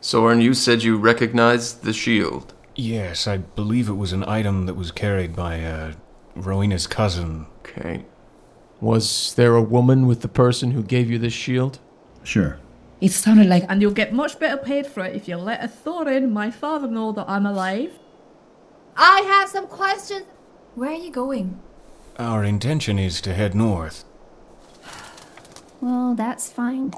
Soren, 0.00 0.40
you 0.40 0.54
said 0.54 0.82
you 0.82 0.96
recognized 0.96 1.84
the 1.84 1.92
shield. 1.92 2.54
Yes, 2.74 3.26
I 3.26 3.38
believe 3.38 3.88
it 3.88 3.94
was 3.94 4.12
an 4.12 4.24
item 4.24 4.66
that 4.66 4.74
was 4.74 4.90
carried 4.90 5.34
by 5.34 5.64
uh, 5.64 5.92
Rowena's 6.36 6.86
cousin. 6.86 7.46
Okay. 7.60 8.04
Was 8.80 9.34
there 9.34 9.54
a 9.54 9.62
woman 9.62 10.06
with 10.06 10.20
the 10.20 10.28
person 10.28 10.70
who 10.70 10.82
gave 10.82 11.10
you 11.10 11.18
this 11.18 11.32
shield? 11.32 11.78
Sure. 12.22 12.58
It 13.00 13.12
sounded 13.12 13.46
like 13.46 13.64
And 13.68 13.80
you'll 13.80 13.92
get 13.92 14.12
much 14.12 14.38
better 14.38 14.56
paid 14.56 14.86
for 14.86 15.04
it 15.04 15.14
if 15.14 15.28
you 15.28 15.36
let 15.36 15.64
a 15.64 15.68
Thorin, 15.68 16.30
my 16.30 16.50
father, 16.50 16.88
know 16.88 17.12
that 17.12 17.28
I'm 17.28 17.46
alive. 17.46 17.92
I 18.96 19.20
have 19.20 19.48
some 19.48 19.66
questions. 19.66 20.26
Where 20.74 20.90
are 20.90 20.94
you 20.94 21.10
going? 21.10 21.60
Our 22.18 22.44
intention 22.44 22.98
is 22.98 23.20
to 23.22 23.34
head 23.34 23.54
north. 23.54 24.04
Well, 25.80 26.14
that's 26.14 26.50
fine. 26.50 26.92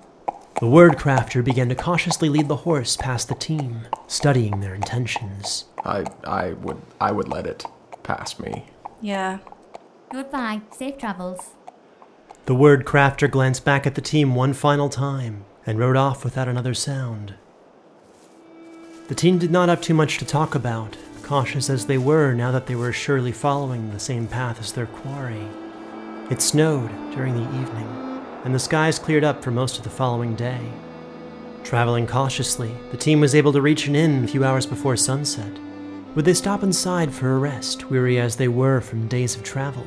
The 0.60 0.66
word 0.66 0.92
crafter 0.92 1.44
began 1.44 1.68
to 1.68 1.74
cautiously 1.74 2.28
lead 2.28 2.48
the 2.48 2.56
horse 2.56 2.96
past 2.96 3.28
the 3.28 3.34
team, 3.34 3.82
studying 4.06 4.60
their 4.60 4.74
intentions. 4.74 5.66
I 5.84 6.04
I 6.24 6.52
would 6.52 6.80
I 7.00 7.12
would 7.12 7.28
let 7.28 7.46
it 7.46 7.64
pass 8.02 8.38
me. 8.38 8.66
Yeah. 9.00 9.38
Goodbye. 10.10 10.62
Safe 10.72 10.98
travels. 10.98 11.50
The 12.50 12.56
word 12.56 12.84
crafter 12.84 13.30
glanced 13.30 13.64
back 13.64 13.86
at 13.86 13.94
the 13.94 14.00
team 14.00 14.34
one 14.34 14.54
final 14.54 14.88
time 14.88 15.44
and 15.64 15.78
rode 15.78 15.94
off 15.94 16.24
without 16.24 16.48
another 16.48 16.74
sound. 16.74 17.34
The 19.06 19.14
team 19.14 19.38
did 19.38 19.52
not 19.52 19.68
have 19.68 19.80
too 19.80 19.94
much 19.94 20.18
to 20.18 20.24
talk 20.24 20.56
about, 20.56 20.96
cautious 21.22 21.70
as 21.70 21.86
they 21.86 21.96
were 21.96 22.34
now 22.34 22.50
that 22.50 22.66
they 22.66 22.74
were 22.74 22.92
surely 22.92 23.30
following 23.30 23.92
the 23.92 24.00
same 24.00 24.26
path 24.26 24.58
as 24.58 24.72
their 24.72 24.86
quarry. 24.86 25.46
It 26.28 26.42
snowed 26.42 26.90
during 27.12 27.34
the 27.34 27.60
evening, 27.60 28.20
and 28.42 28.52
the 28.52 28.58
skies 28.58 28.98
cleared 28.98 29.22
up 29.22 29.44
for 29.44 29.52
most 29.52 29.78
of 29.78 29.84
the 29.84 29.88
following 29.88 30.34
day. 30.34 30.72
Traveling 31.62 32.08
cautiously, 32.08 32.74
the 32.90 32.96
team 32.96 33.20
was 33.20 33.36
able 33.36 33.52
to 33.52 33.62
reach 33.62 33.86
an 33.86 33.94
inn 33.94 34.24
a 34.24 34.26
few 34.26 34.44
hours 34.44 34.66
before 34.66 34.96
sunset. 34.96 35.56
Would 36.16 36.24
they 36.24 36.34
stop 36.34 36.64
inside 36.64 37.12
for 37.12 37.32
a 37.32 37.38
rest, 37.38 37.90
weary 37.90 38.18
as 38.18 38.34
they 38.34 38.48
were 38.48 38.80
from 38.80 39.06
days 39.06 39.36
of 39.36 39.44
travel? 39.44 39.86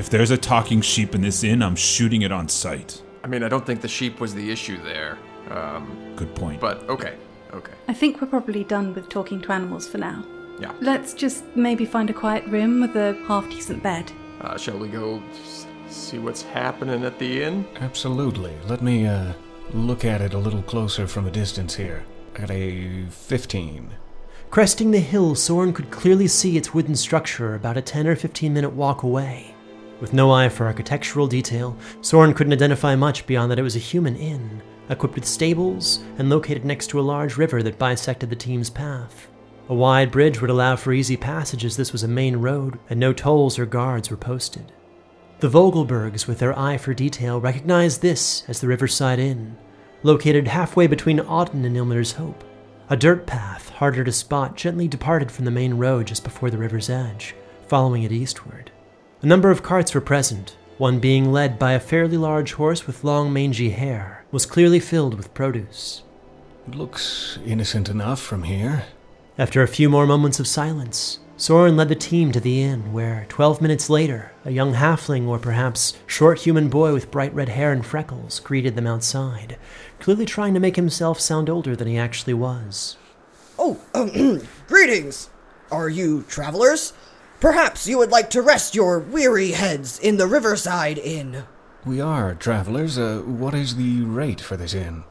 If 0.00 0.08
there's 0.08 0.30
a 0.30 0.38
talking 0.38 0.80
sheep 0.80 1.14
in 1.14 1.20
this 1.20 1.44
inn, 1.44 1.62
I'm 1.62 1.76
shooting 1.76 2.22
it 2.22 2.32
on 2.32 2.48
sight. 2.48 3.02
I 3.22 3.26
mean, 3.26 3.42
I 3.42 3.50
don't 3.50 3.66
think 3.66 3.82
the 3.82 3.88
sheep 3.88 4.18
was 4.18 4.34
the 4.34 4.50
issue 4.50 4.82
there. 4.82 5.18
Um, 5.50 6.14
Good 6.16 6.34
point. 6.34 6.58
but 6.58 6.88
okay, 6.88 7.16
okay. 7.52 7.74
I 7.86 7.92
think 7.92 8.18
we're 8.18 8.28
probably 8.28 8.64
done 8.64 8.94
with 8.94 9.10
talking 9.10 9.42
to 9.42 9.52
animals 9.52 9.86
for 9.86 9.98
now. 9.98 10.24
Yeah. 10.58 10.72
Let's 10.80 11.12
just 11.12 11.44
maybe 11.54 11.84
find 11.84 12.08
a 12.08 12.14
quiet 12.14 12.46
room 12.46 12.80
with 12.80 12.96
a 12.96 13.12
half 13.28 13.46
decent 13.50 13.82
bed. 13.82 14.10
Uh, 14.40 14.56
shall 14.56 14.78
we 14.78 14.88
go 14.88 15.22
s- 15.32 15.66
see 15.90 16.18
what's 16.18 16.40
happening 16.44 17.04
at 17.04 17.18
the 17.18 17.42
inn? 17.42 17.66
Absolutely. 17.80 18.54
Let 18.68 18.80
me 18.80 19.06
uh, 19.06 19.34
look 19.74 20.06
at 20.06 20.22
it 20.22 20.32
a 20.32 20.38
little 20.38 20.62
closer 20.62 21.06
from 21.06 21.26
a 21.26 21.30
distance 21.30 21.74
here. 21.74 22.04
I 22.36 22.38
got 22.38 22.50
a 22.50 23.04
15. 23.10 23.90
Cresting 24.50 24.92
the 24.92 25.00
hill, 25.00 25.34
Soren 25.34 25.74
could 25.74 25.90
clearly 25.90 26.26
see 26.26 26.56
its 26.56 26.72
wooden 26.72 26.96
structure 26.96 27.54
about 27.54 27.76
a 27.76 27.82
10 27.82 28.06
or 28.06 28.16
15 28.16 28.54
minute 28.54 28.70
walk 28.72 29.02
away. 29.02 29.49
With 30.00 30.14
no 30.14 30.30
eye 30.30 30.48
for 30.48 30.66
architectural 30.66 31.26
detail, 31.26 31.76
Soren 32.00 32.32
couldn't 32.32 32.54
identify 32.54 32.96
much 32.96 33.26
beyond 33.26 33.50
that 33.50 33.58
it 33.58 33.62
was 33.62 33.76
a 33.76 33.80
human 33.80 34.16
inn, 34.16 34.62
equipped 34.88 35.14
with 35.14 35.26
stables 35.26 36.02
and 36.16 36.30
located 36.30 36.64
next 36.64 36.88
to 36.88 37.00
a 37.00 37.02
large 37.02 37.36
river 37.36 37.62
that 37.62 37.78
bisected 37.78 38.30
the 38.30 38.36
team's 38.36 38.70
path. 38.70 39.28
A 39.68 39.74
wide 39.74 40.10
bridge 40.10 40.40
would 40.40 40.50
allow 40.50 40.74
for 40.74 40.92
easy 40.92 41.16
passage 41.16 41.64
as 41.64 41.76
this 41.76 41.92
was 41.92 42.02
a 42.02 42.08
main 42.08 42.36
road 42.36 42.78
and 42.88 42.98
no 42.98 43.12
tolls 43.12 43.58
or 43.58 43.66
guards 43.66 44.10
were 44.10 44.16
posted. 44.16 44.72
The 45.40 45.48
Vogelbergs, 45.48 46.26
with 46.26 46.38
their 46.38 46.58
eye 46.58 46.76
for 46.76 46.92
detail, 46.92 47.40
recognized 47.40 48.02
this 48.02 48.42
as 48.48 48.60
the 48.60 48.66
Riverside 48.68 49.18
Inn, 49.18 49.56
located 50.02 50.48
halfway 50.48 50.86
between 50.86 51.18
Auden 51.18 51.64
and 51.64 51.76
Ilmater's 51.76 52.12
Hope. 52.12 52.42
A 52.88 52.96
dirt 52.96 53.26
path, 53.26 53.68
harder 53.68 54.02
to 54.02 54.12
spot, 54.12 54.56
gently 54.56 54.88
departed 54.88 55.30
from 55.30 55.44
the 55.44 55.50
main 55.50 55.74
road 55.74 56.06
just 56.08 56.24
before 56.24 56.50
the 56.50 56.58
river's 56.58 56.90
edge, 56.90 57.34
following 57.68 58.02
it 58.02 58.12
eastward. 58.12 58.72
A 59.22 59.26
number 59.26 59.50
of 59.50 59.62
carts 59.62 59.94
were 59.94 60.00
present, 60.00 60.56
one 60.78 60.98
being 60.98 61.30
led 61.30 61.58
by 61.58 61.72
a 61.72 61.80
fairly 61.80 62.16
large 62.16 62.54
horse 62.54 62.86
with 62.86 63.04
long 63.04 63.30
mangy 63.30 63.68
hair, 63.68 64.24
was 64.32 64.46
clearly 64.46 64.80
filled 64.80 65.12
with 65.12 65.34
produce. 65.34 66.02
It 66.66 66.74
looks 66.74 67.38
innocent 67.44 67.90
enough 67.90 68.18
from 68.18 68.44
here. 68.44 68.84
After 69.36 69.62
a 69.62 69.68
few 69.68 69.90
more 69.90 70.06
moments 70.06 70.40
of 70.40 70.46
silence, 70.46 71.18
Soren 71.36 71.76
led 71.76 71.90
the 71.90 71.94
team 71.94 72.32
to 72.32 72.40
the 72.40 72.62
inn, 72.62 72.94
where, 72.94 73.26
twelve 73.28 73.60
minutes 73.60 73.90
later, 73.90 74.32
a 74.46 74.52
young 74.52 74.72
halfling 74.72 75.26
or 75.26 75.38
perhaps 75.38 75.98
short 76.06 76.38
human 76.38 76.70
boy 76.70 76.94
with 76.94 77.10
bright 77.10 77.34
red 77.34 77.50
hair 77.50 77.72
and 77.72 77.84
freckles 77.84 78.40
greeted 78.40 78.74
them 78.74 78.86
outside, 78.86 79.58
clearly 79.98 80.24
trying 80.24 80.54
to 80.54 80.60
make 80.60 80.76
himself 80.76 81.20
sound 81.20 81.50
older 81.50 81.76
than 81.76 81.88
he 81.88 81.98
actually 81.98 82.32
was. 82.34 82.96
Oh, 83.58 83.78
greetings! 84.66 85.28
Are 85.70 85.90
you 85.90 86.24
travelers? 86.26 86.94
Perhaps 87.40 87.88
you 87.88 87.96
would 87.96 88.10
like 88.10 88.28
to 88.30 88.42
rest 88.42 88.74
your 88.74 88.98
weary 88.98 89.52
heads 89.52 89.98
in 89.98 90.18
the 90.18 90.26
Riverside 90.26 90.98
Inn. 90.98 91.44
We 91.86 91.98
are 91.98 92.34
travelers. 92.34 92.98
Uh, 92.98 93.22
what 93.24 93.54
is 93.54 93.76
the 93.76 94.02
rate 94.02 94.42
for 94.42 94.58
this 94.58 94.74
inn? 94.74 95.04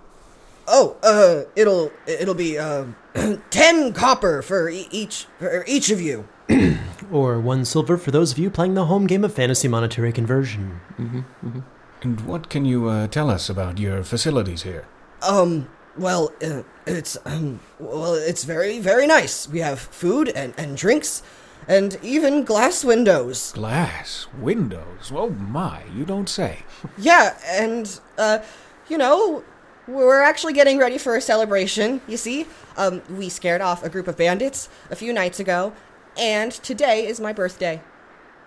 Oh, 0.67 0.98
uh, 1.01 1.50
it'll 1.55 1.91
it'll 2.05 2.36
be 2.36 2.59
uh, 2.59 2.86
ten 3.50 3.93
copper 3.93 4.43
for 4.43 4.69
e- 4.69 4.88
each 4.91 5.25
for 5.39 5.65
each 5.67 5.89
of 5.89 6.00
you. 6.00 6.27
Or 7.12 7.39
one 7.39 7.65
silver 7.65 7.98
for 7.98 8.12
those 8.12 8.33
of 8.33 8.38
you 8.38 8.51
playing 8.51 8.75
the 8.75 8.86
home 8.86 9.07
game 9.07 9.24
of 9.24 9.33
fantasy 9.33 9.67
monetary 9.67 10.12
conversion. 10.12 10.79
Mm-hmm, 11.00 11.17
mm-hmm. 11.43 11.59
And 12.03 12.21
what 12.21 12.51
can 12.51 12.65
you 12.65 12.88
uh, 12.88 13.07
tell 13.07 13.31
us 13.31 13.50
about 13.50 13.79
your 13.79 14.03
facilities 14.03 14.62
here? 14.62 14.86
Um, 15.24 15.67
well, 15.98 16.31
uh, 16.43 16.62
it's 16.86 17.17
um, 17.25 17.62
well, 17.79 18.13
it's 18.13 18.43
very 18.43 18.77
very 18.77 19.07
nice. 19.07 19.50
We 19.50 19.59
have 19.62 19.79
food 19.79 20.29
and 20.29 20.53
and 20.55 20.77
drinks, 20.77 21.24
and 21.68 21.98
even 22.04 22.44
glass 22.44 22.84
windows. 22.84 23.51
Glass 23.54 24.28
windows. 24.39 25.12
Oh 25.13 25.30
my, 25.30 25.84
you 25.96 26.06
don't 26.06 26.30
say. 26.30 26.63
Yeah, 26.98 27.38
and 27.46 28.00
uh, 28.18 28.39
you 28.88 28.98
know, 28.98 29.44
we're 29.88 30.22
actually 30.22 30.54
getting 30.54 30.78
ready 30.78 30.98
for 30.98 31.16
a 31.16 31.22
celebration. 31.22 32.01
You 32.08 32.16
see, 32.18 32.46
um, 32.78 33.01
we 33.10 33.28
scared 33.30 33.62
off 33.62 33.84
a 33.84 33.89
group 33.89 34.08
of 34.08 34.16
bandits 34.18 34.70
a 34.89 34.96
few 34.96 35.12
nights 35.13 35.39
ago, 35.39 35.74
and 36.18 36.51
today 36.51 37.06
is 37.06 37.20
my 37.20 37.34
birthday. 37.34 37.82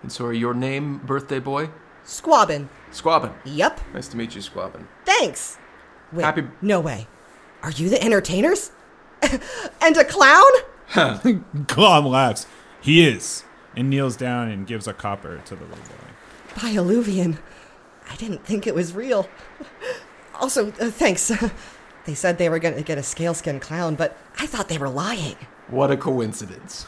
And 0.01 0.11
sorry, 0.11 0.37
your 0.37 0.53
name, 0.53 0.97
birthday 0.99 1.39
boy? 1.39 1.69
Squabbin. 2.05 2.67
Squabbin. 2.91 3.33
Yep. 3.45 3.79
Nice 3.93 4.07
to 4.09 4.17
meet 4.17 4.35
you, 4.35 4.41
Squabbin. 4.41 4.85
Thanks. 5.05 5.57
Wait, 6.11 6.23
Happy- 6.23 6.47
No 6.61 6.79
way. 6.79 7.07
Are 7.61 7.71
you 7.71 7.89
the 7.89 8.03
entertainers? 8.03 8.71
and 9.81 9.95
a 9.97 10.03
clown? 10.03 10.51
Glom 11.67 12.05
laughs. 12.05 12.45
He 12.83 13.05
is. 13.07 13.43
And 13.75 13.89
kneels 13.89 14.15
down 14.15 14.49
and 14.49 14.67
gives 14.67 14.87
a 14.87 14.93
copper 14.93 15.41
to 15.45 15.55
the 15.55 15.63
little 15.63 15.77
boy. 15.85 16.53
Bioluvian. 16.55 17.39
I 18.11 18.15
didn't 18.17 18.45
think 18.45 18.67
it 18.67 18.75
was 18.75 18.93
real. 18.93 19.27
Also, 20.35 20.67
uh, 20.73 20.91
thanks. 20.91 21.31
they 22.05 22.13
said 22.13 22.37
they 22.37 22.49
were 22.49 22.59
going 22.59 22.75
to 22.75 22.83
get 22.83 22.97
a 22.97 23.03
scaleskin 23.03 23.59
clown, 23.59 23.95
but 23.95 24.15
I 24.39 24.45
thought 24.45 24.67
they 24.69 24.77
were 24.77 24.89
lying. 24.89 25.37
What 25.69 25.89
a 25.89 25.97
coincidence. 25.97 26.85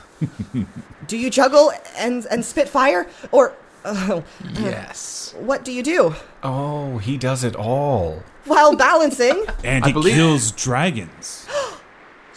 Do 1.07 1.17
you 1.17 1.29
juggle 1.29 1.71
and 1.97 2.25
and 2.29 2.43
spit 2.45 2.69
fire, 2.69 3.07
or 3.31 3.53
uh, 3.83 4.21
Yes. 4.59 5.33
What 5.39 5.63
do 5.65 5.71
you 5.71 5.83
do 5.83 6.15
Oh, 6.43 6.97
he 6.99 7.17
does 7.17 7.43
it 7.43 7.55
all. 7.55 8.23
while 8.45 8.75
balancing? 8.75 9.45
And 9.63 9.85
he 9.85 9.93
believe- 9.93 10.15
kills 10.15 10.51
dragons. 10.51 11.45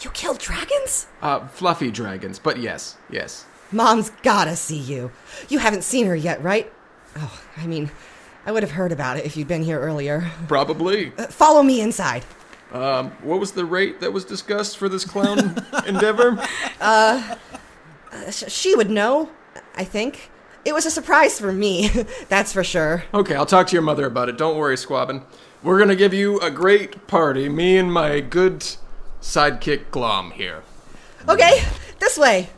You 0.04 0.10
kill 0.10 0.34
dragons? 0.34 1.06
Uh, 1.22 1.46
fluffy 1.48 1.90
dragons, 1.90 2.38
but 2.38 2.58
yes, 2.58 2.96
yes. 3.10 3.44
Mom's 3.72 4.10
gotta 4.22 4.56
see 4.56 4.78
you. 4.78 5.10
You 5.48 5.58
haven't 5.58 5.82
seen 5.84 6.06
her 6.06 6.16
yet, 6.16 6.42
right? 6.42 6.72
Oh, 7.16 7.40
I 7.56 7.66
mean, 7.66 7.90
I 8.46 8.52
would 8.52 8.62
have 8.62 8.72
heard 8.72 8.92
about 8.92 9.16
it 9.18 9.26
if 9.26 9.36
you'd 9.36 9.48
been 9.48 9.62
here 9.62 9.78
earlier. 9.80 10.30
Probably. 10.46 11.12
Uh, 11.18 11.26
follow 11.26 11.62
me 11.62 11.80
inside. 11.80 12.24
Um, 12.72 13.10
what 13.22 13.40
was 13.40 13.52
the 13.52 13.64
rate 13.64 14.00
that 14.00 14.12
was 14.12 14.24
discussed 14.24 14.76
for 14.78 14.88
this 14.88 15.04
clown 15.04 15.56
endeavor? 15.86 16.38
Uh, 16.80 17.36
uh, 18.12 18.30
sh- 18.30 18.44
she 18.48 18.74
would 18.74 18.90
know, 18.90 19.30
I 19.74 19.84
think. 19.84 20.30
It 20.64 20.74
was 20.74 20.84
a 20.84 20.90
surprise 20.90 21.38
for 21.40 21.52
me, 21.52 21.88
that's 22.28 22.52
for 22.52 22.62
sure. 22.62 23.04
Okay, 23.14 23.34
I'll 23.34 23.46
talk 23.46 23.66
to 23.68 23.72
your 23.72 23.82
mother 23.82 24.06
about 24.06 24.28
it. 24.28 24.36
Don't 24.36 24.56
worry, 24.58 24.76
Squabbin. 24.76 25.22
we're 25.62 25.78
gonna 25.78 25.96
give 25.96 26.12
you 26.12 26.38
a 26.40 26.50
great 26.50 27.06
party. 27.06 27.48
Me 27.48 27.78
and 27.78 27.92
my 27.92 28.20
good 28.20 28.66
sidekick 29.20 29.90
Glom 29.90 30.30
here. 30.32 30.62
Okay, 31.28 31.62
this 31.98 32.18
way. 32.18 32.48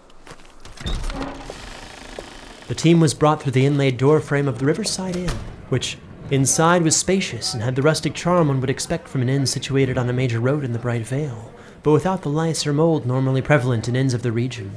The 2.69 2.75
team 2.75 3.00
was 3.00 3.14
brought 3.14 3.43
through 3.43 3.52
the 3.52 3.67
inlaid 3.67 3.97
door 3.97 4.21
frame 4.21 4.47
of 4.47 4.59
the 4.59 4.67
Riverside 4.67 5.17
Inn, 5.17 5.31
which 5.71 5.99
inside 6.31 6.83
was 6.83 6.97
spacious 6.97 7.52
and 7.52 7.62
had 7.62 7.75
the 7.75 7.83
rustic 7.83 8.14
charm 8.14 8.49
one 8.49 8.61
would 8.61 8.71
expect 8.71 9.09
from 9.09 9.23
an 9.23 9.29
inn 9.29 9.47
situated 9.47 9.99
on 9.99 10.09
a 10.09 10.12
major 10.12 10.38
road 10.38 10.64
in 10.64 10.73
the 10.73 10.79
Bright 10.79 11.07
Vale, 11.07 11.52
but 11.83 11.93
without 11.93 12.23
the 12.23 12.29
lice 12.29 12.67
or 12.67 12.73
mold 12.73 13.07
normally 13.07 13.43
prevalent 13.43 13.88
in 13.88 13.97
inns 13.97 14.14
of 14.14 14.23
the 14.23 14.31
region. 14.31 14.71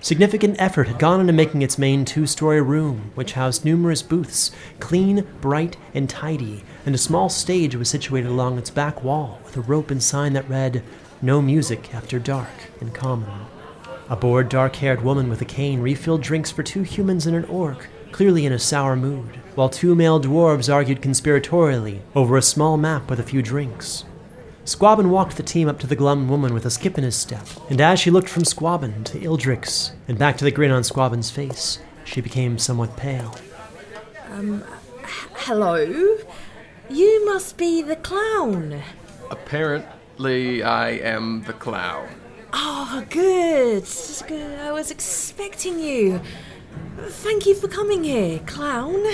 Significant 0.00 0.56
effort 0.58 0.86
had 0.86 0.98
gone 0.98 1.20
into 1.20 1.32
making 1.32 1.62
its 1.62 1.78
main 1.78 2.04
two 2.04 2.26
story 2.26 2.62
room, 2.62 3.10
which 3.14 3.32
housed 3.32 3.64
numerous 3.64 4.02
booths, 4.02 4.52
clean, 4.78 5.26
bright, 5.40 5.76
and 5.92 6.08
tidy, 6.08 6.62
and 6.84 6.94
a 6.94 6.98
small 6.98 7.28
stage 7.28 7.74
was 7.74 7.90
situated 7.90 8.28
along 8.28 8.56
its 8.56 8.70
back 8.70 9.02
wall 9.02 9.40
with 9.44 9.56
a 9.56 9.60
rope 9.60 9.90
and 9.90 10.02
sign 10.02 10.32
that 10.34 10.48
read, 10.48 10.82
No 11.26 11.42
music 11.42 11.92
after 11.92 12.20
dark 12.20 12.70
in 12.80 12.92
common. 12.92 13.28
A 14.08 14.14
bored, 14.14 14.48
dark 14.48 14.76
haired 14.76 15.02
woman 15.02 15.28
with 15.28 15.40
a 15.40 15.44
cane 15.44 15.80
refilled 15.80 16.22
drinks 16.22 16.52
for 16.52 16.62
two 16.62 16.82
humans 16.82 17.26
and 17.26 17.34
an 17.34 17.44
orc, 17.46 17.88
clearly 18.12 18.46
in 18.46 18.52
a 18.52 18.60
sour 18.60 18.94
mood, 18.94 19.40
while 19.56 19.68
two 19.68 19.96
male 19.96 20.20
dwarves 20.20 20.72
argued 20.72 21.02
conspiratorially 21.02 22.02
over 22.14 22.36
a 22.36 22.42
small 22.42 22.76
map 22.76 23.10
with 23.10 23.18
a 23.18 23.24
few 23.24 23.42
drinks. 23.42 24.04
Squabbin 24.64 25.08
walked 25.08 25.36
the 25.36 25.42
team 25.42 25.68
up 25.68 25.80
to 25.80 25.88
the 25.88 25.96
glum 25.96 26.28
woman 26.28 26.54
with 26.54 26.64
a 26.64 26.70
skip 26.70 26.96
in 26.96 27.02
his 27.02 27.16
step, 27.16 27.48
and 27.68 27.80
as 27.80 27.98
she 27.98 28.12
looked 28.12 28.28
from 28.28 28.44
Squabbin 28.44 29.02
to 29.06 29.18
Ildrex 29.18 29.94
and 30.06 30.16
back 30.16 30.38
to 30.38 30.44
the 30.44 30.52
grin 30.52 30.70
on 30.70 30.84
Squabbin's 30.84 31.32
face, 31.32 31.80
she 32.04 32.20
became 32.20 32.56
somewhat 32.56 32.96
pale. 32.96 33.34
Um, 34.30 34.62
h- 35.02 35.08
hello? 35.34 36.18
You 36.88 37.26
must 37.26 37.56
be 37.56 37.82
the 37.82 37.96
clown. 37.96 38.80
Apparently, 40.18 40.62
I 40.62 40.92
am 40.92 41.42
the 41.42 41.52
clown. 41.52 42.08
Oh, 42.50 43.04
good. 43.10 43.84
good. 44.26 44.58
I 44.60 44.72
was 44.72 44.90
expecting 44.90 45.78
you. 45.78 46.22
Thank 46.96 47.44
you 47.44 47.54
for 47.54 47.68
coming 47.68 48.04
here, 48.04 48.38
clown. 48.46 49.04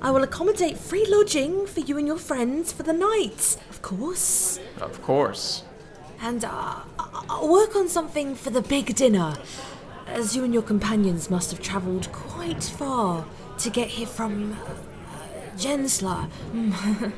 I 0.00 0.10
will 0.10 0.24
accommodate 0.24 0.78
free 0.78 1.06
lodging 1.08 1.68
for 1.68 1.78
you 1.78 1.96
and 1.96 2.08
your 2.08 2.18
friends 2.18 2.72
for 2.72 2.82
the 2.82 2.92
night, 2.92 3.56
of 3.70 3.82
course. 3.82 4.58
Of 4.80 5.00
course. 5.00 5.62
And 6.20 6.44
uh, 6.44 6.80
I'll 6.98 7.48
work 7.48 7.76
on 7.76 7.88
something 7.88 8.34
for 8.34 8.50
the 8.50 8.62
big 8.62 8.96
dinner, 8.96 9.36
as 10.08 10.34
you 10.34 10.42
and 10.42 10.52
your 10.52 10.64
companions 10.64 11.30
must 11.30 11.52
have 11.52 11.62
travelled 11.62 12.10
quite 12.10 12.64
far 12.64 13.26
to 13.58 13.70
get 13.70 13.90
here 13.90 14.08
from 14.08 14.54
uh, 14.54 15.56
Gensler. 15.56 16.28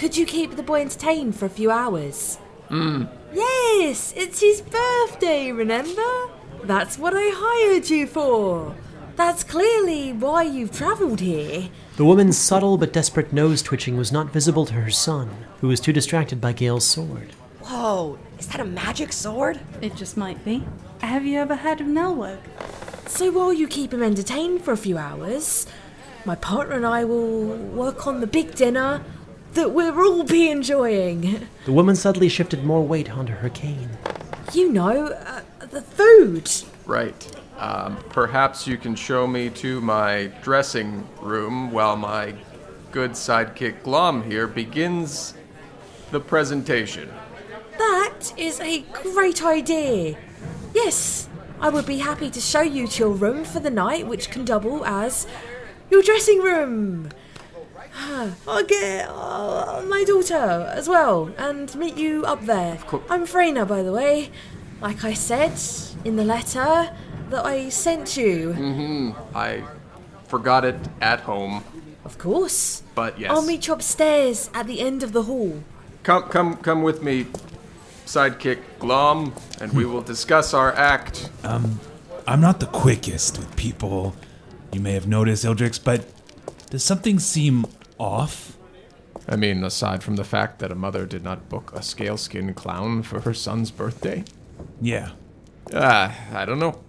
Mm. 0.00 0.02
Could 0.02 0.16
you 0.16 0.24
keep 0.24 0.56
the 0.56 0.62
boy 0.62 0.80
entertained 0.80 1.36
for 1.36 1.44
a 1.44 1.50
few 1.50 1.70
hours? 1.70 2.36
Hmm. 2.68 3.04
Yes, 3.34 4.14
it's 4.16 4.40
his 4.40 4.62
birthday, 4.62 5.52
remember? 5.52 6.30
That's 6.64 6.98
what 6.98 7.12
I 7.14 7.30
hired 7.34 7.90
you 7.90 8.06
for. 8.06 8.74
That's 9.16 9.44
clearly 9.44 10.14
why 10.14 10.44
you've 10.44 10.72
travelled 10.72 11.20
here. 11.20 11.68
The 11.96 12.06
woman's 12.06 12.38
subtle 12.38 12.78
but 12.78 12.94
desperate 12.94 13.30
nose 13.30 13.60
twitching 13.60 13.98
was 13.98 14.10
not 14.10 14.32
visible 14.32 14.64
to 14.66 14.72
her 14.72 14.90
son, 14.90 15.28
who 15.60 15.68
was 15.68 15.80
too 15.80 15.92
distracted 15.92 16.40
by 16.40 16.54
Gaelle's 16.54 16.86
sword. 16.86 17.34
Whoa, 17.60 18.18
is 18.38 18.46
that 18.48 18.60
a 18.60 18.64
magic 18.64 19.12
sword? 19.12 19.60
It 19.82 19.96
just 19.96 20.16
might 20.16 20.42
be. 20.46 20.64
Have 21.02 21.26
you 21.26 21.38
ever 21.38 21.56
heard 21.56 21.82
of 21.82 21.86
Nelwork? 21.86 22.40
So 23.06 23.30
while 23.30 23.52
you 23.52 23.68
keep 23.68 23.92
him 23.92 24.02
entertained 24.02 24.62
for 24.62 24.72
a 24.72 24.78
few 24.78 24.96
hours, 24.96 25.66
my 26.24 26.36
partner 26.36 26.76
and 26.76 26.86
I 26.86 27.04
will 27.04 27.44
work 27.44 28.06
on 28.06 28.20
the 28.20 28.26
big 28.26 28.54
dinner 28.54 29.04
that 29.54 29.72
we'll 29.72 29.98
all 29.98 30.24
be 30.24 30.50
enjoying. 30.50 31.46
The 31.64 31.72
woman 31.72 31.96
suddenly 31.96 32.28
shifted 32.28 32.64
more 32.64 32.86
weight 32.86 33.10
onto 33.10 33.32
her 33.32 33.48
cane. 33.48 33.90
You 34.52 34.72
know, 34.72 35.06
uh, 35.08 35.42
the 35.70 35.82
food. 35.82 36.50
Right. 36.86 37.40
Um, 37.58 37.98
perhaps 38.08 38.66
you 38.66 38.78
can 38.78 38.94
show 38.94 39.26
me 39.26 39.50
to 39.50 39.80
my 39.80 40.32
dressing 40.42 41.06
room 41.20 41.70
while 41.70 41.96
my 41.96 42.34
good 42.90 43.12
sidekick 43.12 43.82
Glom 43.82 44.22
here 44.22 44.46
begins 44.46 45.34
the 46.10 46.20
presentation. 46.20 47.08
That 47.78 48.32
is 48.36 48.60
a 48.60 48.80
great 48.80 49.44
idea. 49.44 50.16
Yes, 50.74 51.28
I 51.60 51.68
would 51.68 51.86
be 51.86 51.98
happy 51.98 52.30
to 52.30 52.40
show 52.40 52.62
you 52.62 52.86
to 52.88 52.98
your 52.98 53.12
room 53.12 53.44
for 53.44 53.60
the 53.60 53.70
night, 53.70 54.06
which 54.06 54.30
can 54.30 54.44
double 54.44 54.84
as 54.84 55.26
your 55.90 56.02
dressing 56.02 56.40
room. 56.40 57.10
I'll 58.48 58.64
get 58.64 59.08
uh, 59.08 59.82
my 59.88 60.04
daughter 60.04 60.70
as 60.74 60.88
well 60.88 61.30
and 61.38 61.74
meet 61.74 61.96
you 61.96 62.24
up 62.24 62.42
there. 62.46 62.74
Of 62.74 62.86
course. 62.86 63.02
I'm 63.10 63.26
Freyna, 63.26 63.66
by 63.66 63.82
the 63.82 63.92
way. 63.92 64.30
Like 64.80 65.04
I 65.04 65.12
said 65.14 65.52
in 66.04 66.16
the 66.16 66.24
letter 66.24 66.90
that 67.30 67.44
I 67.44 67.68
sent 67.68 68.16
you. 68.16 68.54
Mm-hmm. 68.56 69.36
I 69.36 69.62
forgot 70.26 70.64
it 70.64 70.76
at 71.00 71.20
home, 71.20 71.64
Of 72.04 72.18
course. 72.18 72.82
but 72.94 73.18
yes. 73.18 73.30
I'll 73.30 73.42
meet 73.44 73.66
you 73.66 73.74
upstairs 73.74 74.50
at 74.54 74.66
the 74.66 74.80
end 74.80 75.02
of 75.02 75.12
the 75.12 75.24
hall. 75.24 75.62
Come, 76.02 76.24
come, 76.24 76.56
come 76.56 76.82
with 76.82 77.02
me, 77.02 77.26
sidekick 78.06 78.58
Glom, 78.78 79.34
and 79.60 79.72
we 79.72 79.84
will 79.84 80.00
discuss 80.00 80.54
our 80.54 80.72
act. 80.74 81.30
Um, 81.44 81.78
I'm 82.26 82.40
not 82.40 82.58
the 82.60 82.66
quickest 82.66 83.38
with 83.38 83.54
people. 83.56 84.14
You 84.72 84.80
may 84.80 84.92
have 84.92 85.06
noticed, 85.06 85.44
Ildrex, 85.44 85.82
but 85.82 86.06
does 86.70 86.82
something 86.84 87.18
seem 87.18 87.66
off? 88.00 88.56
I 89.28 89.36
mean, 89.36 89.62
aside 89.62 90.02
from 90.02 90.16
the 90.16 90.24
fact 90.24 90.58
that 90.58 90.72
a 90.72 90.74
mother 90.74 91.06
did 91.06 91.22
not 91.22 91.48
book 91.48 91.72
a 91.74 91.82
scaleskin 91.82 92.54
clown 92.54 93.02
for 93.02 93.20
her 93.20 93.34
son's 93.34 93.70
birthday? 93.70 94.24
Yeah. 94.80 95.10
Ah, 95.74 96.16
I 96.32 96.44
don't 96.44 96.58
know. 96.58 96.80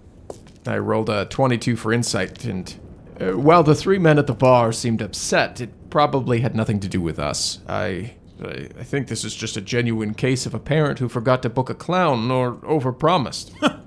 I 0.66 0.78
rolled 0.78 1.10
a 1.10 1.26
22 1.26 1.76
for 1.76 1.92
insight, 1.92 2.46
and 2.46 2.74
uh, 3.20 3.38
while 3.38 3.64
the 3.64 3.76
three 3.76 4.00
men 4.00 4.18
at 4.18 4.28
the 4.28 4.34
bar 4.34 4.72
seemed 4.72 5.02
upset, 5.02 5.60
it 5.60 5.90
probably 5.90 6.40
had 6.40 6.56
nothing 6.56 6.80
to 6.80 6.88
do 6.88 7.02
with 7.02 7.20
us. 7.20 7.60
I, 7.68 8.14
I, 8.44 8.70
I 8.80 8.84
think 8.84 9.08
this 9.08 9.24
is 9.24 9.36
just 9.36 9.58
a 9.58 9.62
genuine 9.62 10.14
case 10.14 10.46
of 10.46 10.54
a 10.54 10.60
parent 10.60 11.00
who 11.00 11.10
forgot 11.10 11.42
to 11.44 11.50
book 11.50 11.70
a 11.70 11.76
clown 11.76 12.32
or 12.32 12.54
overpromised. 12.58 13.52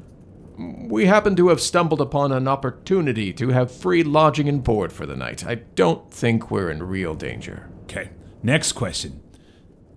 we 0.56 1.06
happen 1.06 1.36
to 1.36 1.48
have 1.48 1.60
stumbled 1.60 2.00
upon 2.00 2.32
an 2.32 2.46
opportunity 2.46 3.32
to 3.32 3.48
have 3.48 3.72
free 3.72 4.02
lodging 4.02 4.48
and 4.48 4.62
board 4.62 4.92
for 4.92 5.06
the 5.06 5.16
night. 5.16 5.44
I 5.46 5.56
don't 5.56 6.10
think 6.12 6.50
we're 6.50 6.70
in 6.70 6.82
real 6.82 7.14
danger. 7.14 7.68
Okay. 7.84 8.10
Next 8.42 8.72
question. 8.72 9.20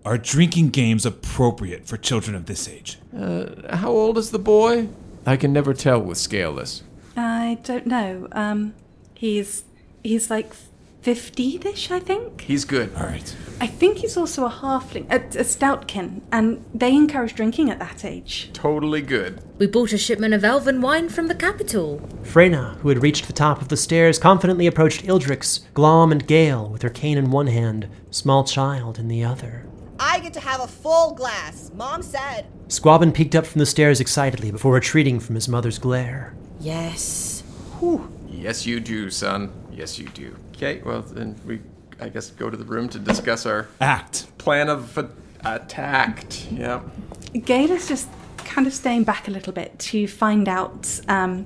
Are 0.05 0.17
drinking 0.17 0.69
games 0.69 1.05
appropriate 1.05 1.85
for 1.85 1.97
children 1.97 2.35
of 2.35 2.45
this 2.45 2.67
age? 2.67 2.97
Uh, 3.15 3.75
how 3.75 3.91
old 3.91 4.17
is 4.17 4.31
the 4.31 4.39
boy? 4.39 4.87
I 5.25 5.35
can 5.35 5.51
never 5.51 5.73
tell 5.73 5.99
with 5.99 6.17
scaleless. 6.17 6.83
I 7.17 7.59
don't 7.63 7.85
know. 7.85 8.27
Um, 8.31 8.73
he's 9.13 9.65
he's 10.03 10.29
like 10.29 10.53
fifteen-ish, 11.07 11.89
I 11.89 12.01
think. 12.01 12.41
He's 12.41 12.65
good. 12.65 12.93
All 12.97 13.03
right. 13.03 13.35
I 13.61 13.67
think 13.67 13.99
he's 13.99 14.17
also 14.17 14.45
a 14.45 14.49
halfling, 14.49 15.09
a, 15.09 15.21
a 15.39 15.45
stoutkin, 15.45 16.19
and 16.33 16.65
they 16.73 16.93
encourage 16.93 17.33
drinking 17.33 17.69
at 17.69 17.79
that 17.79 18.03
age. 18.03 18.49
Totally 18.51 19.01
good. 19.01 19.41
We 19.57 19.67
bought 19.67 19.93
a 19.93 19.97
shipment 19.97 20.33
of 20.33 20.43
elven 20.43 20.81
wine 20.81 21.07
from 21.07 21.27
the 21.27 21.33
capital. 21.33 22.01
Freyna, 22.23 22.77
who 22.81 22.89
had 22.89 23.01
reached 23.01 23.27
the 23.27 23.31
top 23.31 23.61
of 23.61 23.69
the 23.69 23.77
stairs, 23.77 24.19
confidently 24.19 24.67
approached 24.67 25.05
Ildrex, 25.05 25.61
Glom, 25.73 26.11
and 26.11 26.27
Gaelle 26.27 26.67
with 26.67 26.81
her 26.81 26.89
cane 26.89 27.17
in 27.17 27.31
one 27.31 27.47
hand, 27.47 27.87
small 28.11 28.43
child 28.43 28.99
in 28.99 29.07
the 29.07 29.23
other. 29.23 29.65
I 29.97 30.19
get 30.19 30.33
to 30.33 30.41
have 30.41 30.59
a 30.59 30.67
full 30.67 31.13
glass, 31.13 31.71
Mom 31.73 32.01
said. 32.01 32.47
Squabbin 32.67 33.13
peeked 33.13 33.33
up 33.33 33.45
from 33.45 33.59
the 33.59 33.65
stairs 33.65 34.01
excitedly 34.01 34.51
before 34.51 34.73
retreating 34.73 35.21
from 35.21 35.35
his 35.35 35.47
mother's 35.47 35.79
glare. 35.79 36.35
Yes. 36.59 37.43
Whew. 37.79 38.11
Yes, 38.29 38.65
you 38.65 38.81
do, 38.81 39.09
son. 39.09 39.53
Yes, 39.71 39.97
you 39.97 40.09
do. 40.09 40.35
Okay, 40.57 40.81
well, 40.83 41.03
then 41.03 41.39
we, 41.45 41.61
I 41.99 42.09
guess, 42.09 42.31
go 42.31 42.49
to 42.49 42.57
the 42.57 42.65
room 42.65 42.89
to 42.89 42.97
discuss 42.97 43.45
our 43.45 43.67
act 43.79 44.35
plan 44.39 44.69
of 44.69 44.97
a- 44.97 45.09
attack. 45.45 46.25
Yeah. 46.51 46.81
Gaelle 47.45 47.69
is 47.71 47.87
just 47.87 48.09
kind 48.37 48.65
of 48.65 48.73
staying 48.73 49.03
back 49.03 49.27
a 49.27 49.31
little 49.31 49.53
bit 49.53 49.77
to 49.77 50.07
find 50.07 50.49
out 50.49 50.99
um, 51.07 51.43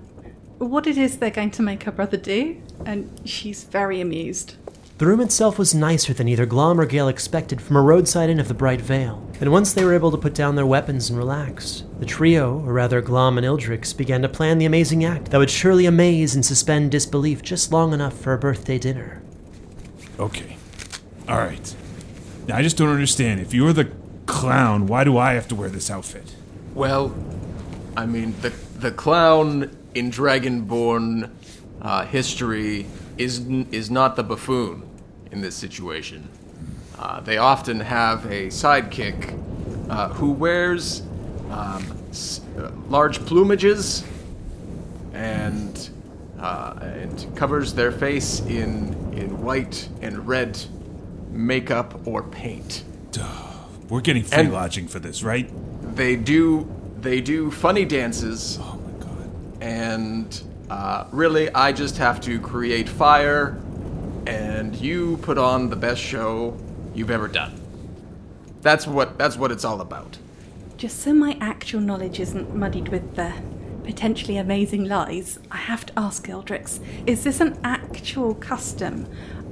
what 0.60 0.88
it 0.88 0.98
is 0.98 1.18
they're 1.18 1.30
going 1.30 1.52
to 1.52 1.62
make 1.62 1.84
her 1.84 1.92
brother 1.92 2.16
do, 2.16 2.62
and 2.86 3.10
she's 3.26 3.66
very 3.66 4.00
amused. 4.00 4.56
The 5.02 5.08
room 5.08 5.22
itself 5.22 5.58
was 5.58 5.74
nicer 5.74 6.14
than 6.14 6.28
either 6.28 6.46
Glom 6.46 6.80
or 6.80 6.86
Gaelle 6.86 7.08
expected 7.08 7.60
from 7.60 7.76
a 7.76 7.82
roadside 7.82 8.30
inn 8.30 8.40
of 8.40 8.48
the 8.48 8.54
Bright 8.54 8.82
Vale, 8.82 9.28
and 9.40 9.52
once 9.52 9.74
they 9.74 9.84
were 9.84 9.96
able 9.96 10.12
to 10.12 10.18
put 10.18 10.36
down 10.36 10.56
their 10.56 10.68
weapons 10.68 11.10
and 11.10 11.18
relax, 11.18 11.86
the 11.98 12.06
trio, 12.06 12.60
or 12.60 12.72
rather 12.72 13.02
Glom 13.02 13.40
and 13.40 13.44
Ildrex, 13.44 13.98
began 13.98 14.22
to 14.22 14.30
plan 14.30 14.60
the 14.60 14.68
amazing 14.68 15.04
act 15.04 15.32
that 15.32 15.40
would 15.40 15.50
surely 15.50 15.88
amaze 15.88 16.36
and 16.36 16.46
suspend 16.46 16.92
disbelief 16.92 17.42
just 17.42 17.72
long 17.72 17.94
enough 17.94 18.16
for 18.16 18.34
a 18.34 18.38
birthday 18.38 18.78
dinner. 18.78 19.24
Okay. 20.20 20.56
All 21.28 21.40
right. 21.40 21.76
Now, 22.48 22.58
I 22.58 22.62
just 22.62 22.78
don't 22.78 22.90
understand. 22.90 23.40
If 23.40 23.56
you're 23.56 23.74
the 23.74 23.92
clown, 24.28 24.86
why 24.86 25.04
do 25.04 25.18
I 25.18 25.34
have 25.34 25.48
to 25.48 25.56
wear 25.56 25.70
this 25.70 25.90
outfit? 25.90 26.36
Well, 26.76 27.12
I 27.98 28.06
mean, 28.06 28.36
the 28.42 28.54
the 28.78 28.92
clown 28.92 29.76
in 29.96 30.12
Dragonborn 30.12 31.32
uh, 31.82 32.06
history 32.06 32.86
is 33.18 33.40
is 33.72 33.90
not 33.90 34.16
the 34.16 34.24
buffoon 34.24 34.90
in 35.32 35.42
this 35.42 35.56
situation. 35.56 36.28
uh, 37.00 37.20
they 37.22 37.38
often 37.38 37.80
have 37.80 38.26
a 38.26 38.48
sidekick 38.48 39.34
uh, 39.90 40.10
who 40.10 40.32
wears 40.32 41.02
um, 41.50 41.84
s- 42.12 42.42
uh, 42.58 42.70
large 42.90 43.20
plumages 43.20 44.04
and 45.14 45.90
uh, 46.40 46.74
and 46.82 47.36
covers 47.36 47.74
their 47.74 47.92
face 47.92 48.40
in 48.42 48.94
in 49.14 49.42
white 49.42 49.88
and 50.02 50.28
red 50.28 50.60
makeup 51.30 52.06
or 52.06 52.24
paint. 52.24 52.84
We're 53.90 54.02
getting 54.02 54.24
free 54.24 54.38
And- 54.44 54.54
lodging 54.54 54.88
for 54.88 55.00
this, 55.00 55.22
right? 55.24 55.50
They 55.96 56.16
do 56.16 56.68
they 57.02 57.20
do 57.22 57.52
funny 57.52 57.84
dances. 57.86 58.58
Oh 58.62 58.80
my 58.86 59.06
god! 59.06 59.30
And 59.62 60.42
uh, 60.70 61.06
really, 61.12 61.50
I 61.54 61.74
just 61.74 61.98
have 61.98 62.22
to 62.22 62.40
create 62.40 62.88
fire, 62.88 63.60
and 64.28 64.76
you 64.76 65.18
put 65.18 65.38
on 65.38 65.70
the 65.70 65.76
best 65.76 66.02
show 66.02 66.58
you've 66.94 67.12
ever 67.12 67.28
done. 67.28 67.60
That's 68.62 68.86
what 68.86 69.18
that's 69.18 69.38
what 69.38 69.52
it's 69.52 69.66
all 69.66 69.82
about. 69.82 70.18
Just 70.78 71.00
so 71.00 71.14
my 71.14 71.38
actual 71.40 71.80
knowledge 71.80 72.20
isn't 72.20 72.56
muddied 72.56 72.90
with 72.90 73.16
the 73.16 73.34
potentially 73.84 74.38
amazing 74.38 74.86
lies, 74.86 75.40
I 75.50 75.58
have 75.58 75.86
to 75.88 75.94
ask 75.98 76.28
Ildrex 76.28 76.80
is 77.08 77.24
this 77.24 77.40
an 77.40 77.60
actual 77.64 78.36
custom, 78.36 79.08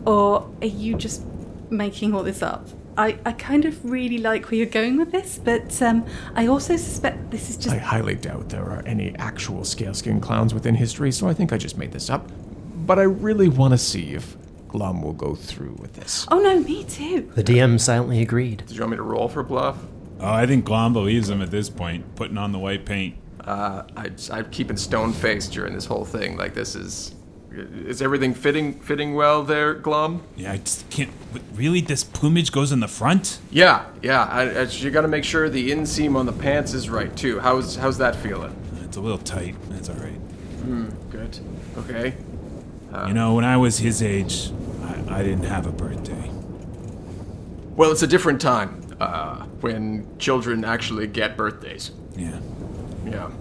or 0.05 0.49
are 0.61 0.67
you 0.67 0.95
just 0.95 1.23
making 1.69 2.13
all 2.13 2.23
this 2.23 2.41
up? 2.41 2.67
I, 2.97 3.17
I 3.25 3.31
kind 3.31 3.63
of 3.63 3.83
really 3.89 4.17
like 4.17 4.51
where 4.51 4.57
you're 4.57 4.65
going 4.65 4.97
with 4.97 5.11
this, 5.11 5.39
but 5.41 5.81
um, 5.81 6.05
I 6.35 6.47
also 6.47 6.75
suspect 6.75 7.31
this 7.31 7.49
is 7.49 7.55
just. 7.55 7.73
I 7.73 7.77
highly 7.77 8.15
doubt 8.15 8.49
there 8.49 8.65
are 8.65 8.83
any 8.85 9.15
actual 9.15 9.63
scale 9.63 9.93
skin 9.93 10.19
clowns 10.19 10.53
within 10.53 10.75
history, 10.75 11.11
so 11.11 11.27
I 11.27 11.33
think 11.33 11.53
I 11.53 11.57
just 11.57 11.77
made 11.77 11.93
this 11.93 12.09
up. 12.09 12.29
But 12.85 12.99
I 12.99 13.03
really 13.03 13.47
want 13.47 13.71
to 13.71 13.77
see 13.77 14.13
if 14.15 14.35
Glom 14.69 15.01
will 15.01 15.13
go 15.13 15.35
through 15.35 15.75
with 15.79 15.93
this. 15.93 16.25
Oh 16.31 16.39
no, 16.39 16.59
me 16.59 16.83
too. 16.85 17.31
The 17.35 17.43
DM 17.43 17.79
silently 17.79 18.21
agreed. 18.21 18.63
Did 18.67 18.75
you 18.75 18.81
want 18.81 18.91
me 18.91 18.97
to 18.97 19.03
roll 19.03 19.27
for 19.27 19.43
bluff? 19.43 19.77
Oh, 20.19 20.31
I 20.31 20.45
think 20.45 20.65
Glom 20.65 20.93
believes 20.93 21.29
him 21.29 21.41
at 21.41 21.49
this 21.51 21.69
point, 21.69 22.15
putting 22.15 22.37
on 22.37 22.51
the 22.51 22.59
white 22.59 22.85
paint. 22.85 23.15
Uh, 23.41 23.83
I, 23.97 24.11
I'm 24.31 24.49
keeping 24.51 24.77
stone 24.77 25.11
faced 25.13 25.51
during 25.53 25.73
this 25.73 25.85
whole 25.85 26.05
thing. 26.05 26.37
Like 26.37 26.53
this 26.53 26.75
is, 26.75 27.15
is 27.51 28.01
everything 28.01 28.33
fitting 28.33 28.79
fitting 28.79 29.15
well 29.15 29.43
there, 29.43 29.73
Glom? 29.73 30.23
Yeah, 30.35 30.51
I 30.51 30.57
just 30.57 30.87
can't. 30.89 31.09
But 31.33 31.41
really, 31.53 31.81
this 31.81 32.03
plumage 32.03 32.51
goes 32.51 32.71
in 32.71 32.79
the 32.79 32.87
front? 32.87 33.39
Yeah, 33.49 33.85
yeah. 34.03 34.25
I, 34.25 34.41
I, 34.43 34.61
you 34.63 34.91
got 34.91 35.01
to 35.01 35.07
make 35.07 35.23
sure 35.23 35.49
the 35.49 35.71
inseam 35.71 36.15
on 36.15 36.25
the 36.25 36.33
pants 36.33 36.73
is 36.73 36.89
right 36.89 37.15
too. 37.15 37.39
How's 37.39 37.75
how's 37.75 37.97
that 37.97 38.15
feeling? 38.15 38.55
It's 38.83 38.97
a 38.97 39.01
little 39.01 39.17
tight. 39.17 39.55
That's 39.69 39.89
all 39.89 39.95
right. 39.95 40.13
Hmm. 40.61 40.89
Good. 41.09 41.39
Okay. 41.77 42.13
Uh, 42.91 43.05
you 43.07 43.13
know, 43.13 43.35
when 43.35 43.45
I 43.45 43.57
was 43.57 43.79
his 43.79 44.01
age, 44.01 44.51
I, 44.83 45.19
I 45.19 45.23
didn't 45.23 45.45
have 45.45 45.67
a 45.67 45.71
birthday. 45.71 46.31
Well, 47.75 47.91
it's 47.91 48.01
a 48.01 48.07
different 48.07 48.41
time 48.41 48.81
uh, 48.99 49.45
when 49.61 50.07
children 50.17 50.65
actually 50.65 51.07
get 51.07 51.37
birthdays. 51.37 51.91
Yeah. 52.17 52.39
Yeah. 53.05 53.31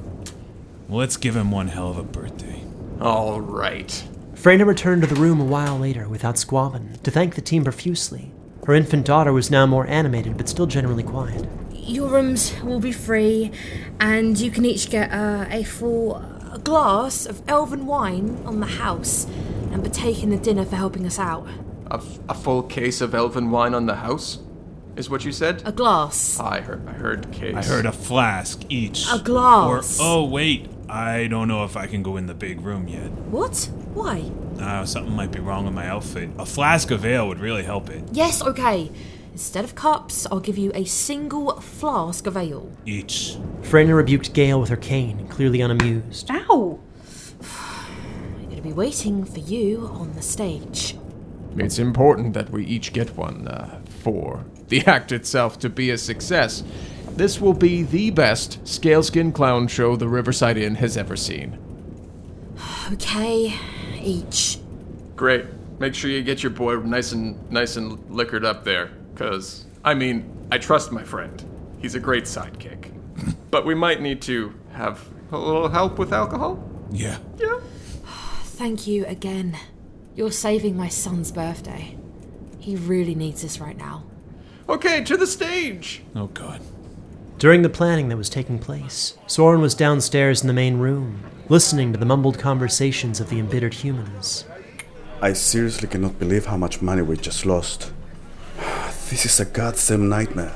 Well, 0.89 0.99
let's 0.99 1.17
give 1.17 1.35
him 1.37 1.51
one 1.51 1.69
hell 1.69 1.91
of 1.91 1.99
a 1.99 2.03
birthday. 2.03 2.63
All 3.01 3.41
right. 3.41 4.05
Freyna 4.35 4.65
returned 4.65 5.03
to 5.03 5.09
the 5.09 5.21
room 5.21 5.41
a 5.41 5.45
while 5.45 5.79
later 5.79 6.09
without 6.09 6.37
Squabbin 6.37 7.03
to 7.03 7.11
thank 7.11 7.35
the 7.35 7.41
team 7.41 7.65
profusely. 7.65 8.33
Her 8.67 8.75
infant 8.75 9.05
daughter 9.05 9.33
was 9.33 9.51
now 9.51 9.67
more 9.67 9.87
animated 9.87 10.37
but 10.37 10.49
still 10.49 10.67
generally 10.67 11.03
quiet. 11.03 11.49
Your 11.73 12.09
rooms 12.09 12.55
will 12.63 12.81
be 12.81 12.93
free, 12.93 13.51
and 13.99 14.39
you 14.39 14.51
can 14.51 14.65
each 14.67 14.91
get 14.91 15.11
uh, 15.11 15.47
a 15.51 15.65
full 15.65 16.23
glass 16.57 17.27
of 17.27 17.43
elven 17.49 17.85
wine 17.87 18.41
on 18.47 18.61
the 18.61 18.67
house 18.67 19.27
and 19.71 19.83
partake 19.83 20.23
in 20.23 20.31
the 20.31 20.39
dinner 20.39 20.65
for 20.65 20.77
helping 20.77 21.05
us 21.05 21.19
out. 21.19 21.47
A, 21.91 21.97
f- 21.97 22.19
a 22.29 22.35
full 22.35 22.63
case 22.63 23.01
of 23.01 23.15
elven 23.15 23.51
wine 23.51 23.75
on 23.75 23.87
the 23.87 23.97
house, 23.97 24.39
is 24.97 25.11
what 25.11 25.25
you 25.25 25.33
said? 25.33 25.63
A 25.65 25.73
glass. 25.73 26.41
I 26.41 26.61
heard. 26.61 26.87
I 26.89 26.93
heard 26.93 27.31
case. 27.33 27.55
I 27.55 27.63
heard 27.63 27.87
a 27.87 27.93
flask 27.93 28.63
each. 28.69 29.07
A 29.13 29.19
glass. 29.19 30.01
Or, 30.01 30.05
oh, 30.05 30.25
wait. 30.25 30.69
I 30.89 31.27
don't 31.27 31.49
know 31.49 31.65
if 31.65 31.77
I 31.77 31.87
can 31.87 32.03
go 32.03 32.17
in 32.17 32.27
the 32.27 32.35
big 32.35 32.63
room 32.63 32.89
yet. 32.89 33.11
What? 33.11 33.71
Why? 33.93 34.31
Uh, 34.59 34.85
something 34.87 35.15
might 35.15 35.31
be 35.31 35.39
wrong 35.39 35.67
with 35.67 35.75
my 35.75 35.87
outfit. 35.87 36.31
A 36.39 36.47
flask 36.47 36.91
of 36.91 37.05
ale 37.05 37.29
would 37.29 37.39
really 37.41 37.63
help 37.63 37.91
it. 37.91 38.03
Yes, 38.13 38.43
okay. 38.43 38.91
Instead 39.39 39.63
of 39.63 39.77
cups, 39.77 40.27
I'll 40.33 40.41
give 40.41 40.59
you 40.59 40.73
a 40.75 40.83
single 40.83 41.61
flask 41.61 42.27
of 42.27 42.37
ale. 42.37 42.73
Each. 42.85 43.37
Freyna 43.63 43.95
rebuked 43.95 44.33
Gaelle 44.33 44.61
with 44.61 44.69
her 44.69 44.77
cane, 44.77 45.29
clearly 45.29 45.61
unamused. 45.61 46.29
Ow! 46.29 46.81
I'm 48.37 48.49
gonna 48.51 48.63
be 48.63 48.73
waiting 48.73 49.25
for 49.25 49.39
you 49.39 49.91
on 49.93 50.13
the 50.15 50.23
stage. 50.23 50.97
It's 51.57 51.79
important 51.79 52.35
that 52.35 52.51
we 52.51 52.67
each 52.67 52.93
get 52.93 53.17
one 53.17 53.47
uh, 53.47 53.81
for 54.01 54.45
the 54.67 54.81
act 54.89 55.13
itself 55.13 55.57
to 55.61 55.69
be 55.69 55.91
a 55.91 55.99
success. 55.99 56.65
This 57.11 57.41
will 57.41 57.55
be 57.55 57.85
the 57.85 58.11
best 58.11 58.67
scaleskin 58.67 59.31
clown 59.31 59.69
show 59.69 59.95
the 59.95 60.09
Riverside 60.09 60.59
Inn 60.59 60.75
has 60.75 60.97
ever 60.97 61.15
seen. 61.15 61.57
Okay, 62.93 63.55
each. 64.03 64.59
Great. 65.15 65.45
Make 65.79 65.95
sure 65.95 66.11
you 66.11 66.23
get 66.23 66.43
your 66.43 66.51
boy 66.51 66.79
nice 66.79 67.13
and 67.13 67.39
nice 67.53 67.77
and 67.77 68.11
liquored 68.11 68.45
up 68.45 68.65
there, 68.65 68.91
cause 69.19 69.67
I 69.85 69.95
mean, 69.95 70.49
I 70.51 70.59
trust 70.59 70.93
my 70.93 71.05
friend. 71.05 71.45
He's 71.81 71.95
a 71.95 72.01
great 72.01 72.25
sidekick. 72.25 72.93
but 73.51 73.67
we 73.67 73.75
might 73.75 74.01
need 74.01 74.23
to 74.23 74.55
have 74.73 75.07
a 75.33 75.39
little 75.39 75.69
help 75.69 75.99
with 75.99 76.13
alcohol. 76.13 76.63
Yeah. 76.91 77.19
Yeah. 77.37 77.61
Thank 78.05 78.87
you 78.87 79.05
again. 79.07 79.57
You're 80.15 80.33
saving 80.33 80.77
my 80.77 80.89
son's 80.89 81.31
birthday. 81.31 81.97
He 82.59 82.77
really 82.77 83.15
needs 83.15 83.43
this 83.43 83.61
right 83.61 83.77
now. 83.77 84.05
Okay, 84.69 85.03
to 85.05 85.17
the 85.17 85.27
stage. 85.27 86.03
Oh 86.15 86.27
God. 86.27 86.61
During 87.39 87.63
the 87.63 87.69
planning 87.69 88.09
that 88.09 88.17
was 88.17 88.29
taking 88.29 88.59
place, 88.59 89.17
Soren 89.29 89.61
was 89.61 89.75
downstairs 89.75 90.41
in 90.41 90.49
the 90.49 90.53
main 90.53 90.79
room, 90.79 91.23
listening 91.49 91.93
to 91.93 91.99
the 91.99 92.05
mumbled 92.05 92.39
conversations 92.39 93.21
of 93.21 93.31
the 93.31 93.39
embittered 93.39 93.75
humans. 93.75 94.45
I 95.23 95.33
seriously 95.35 95.89
cannot 95.89 96.19
believe 96.19 96.47
how 96.47 96.57
much 96.57 96.83
money 96.83 97.03
we 97.03 97.17
just 97.17 97.47
lost. 97.47 97.93
This 99.11 99.25
is 99.25 99.41
a 99.41 99.47
goddamn 99.47 100.11
nightmare. 100.11 100.55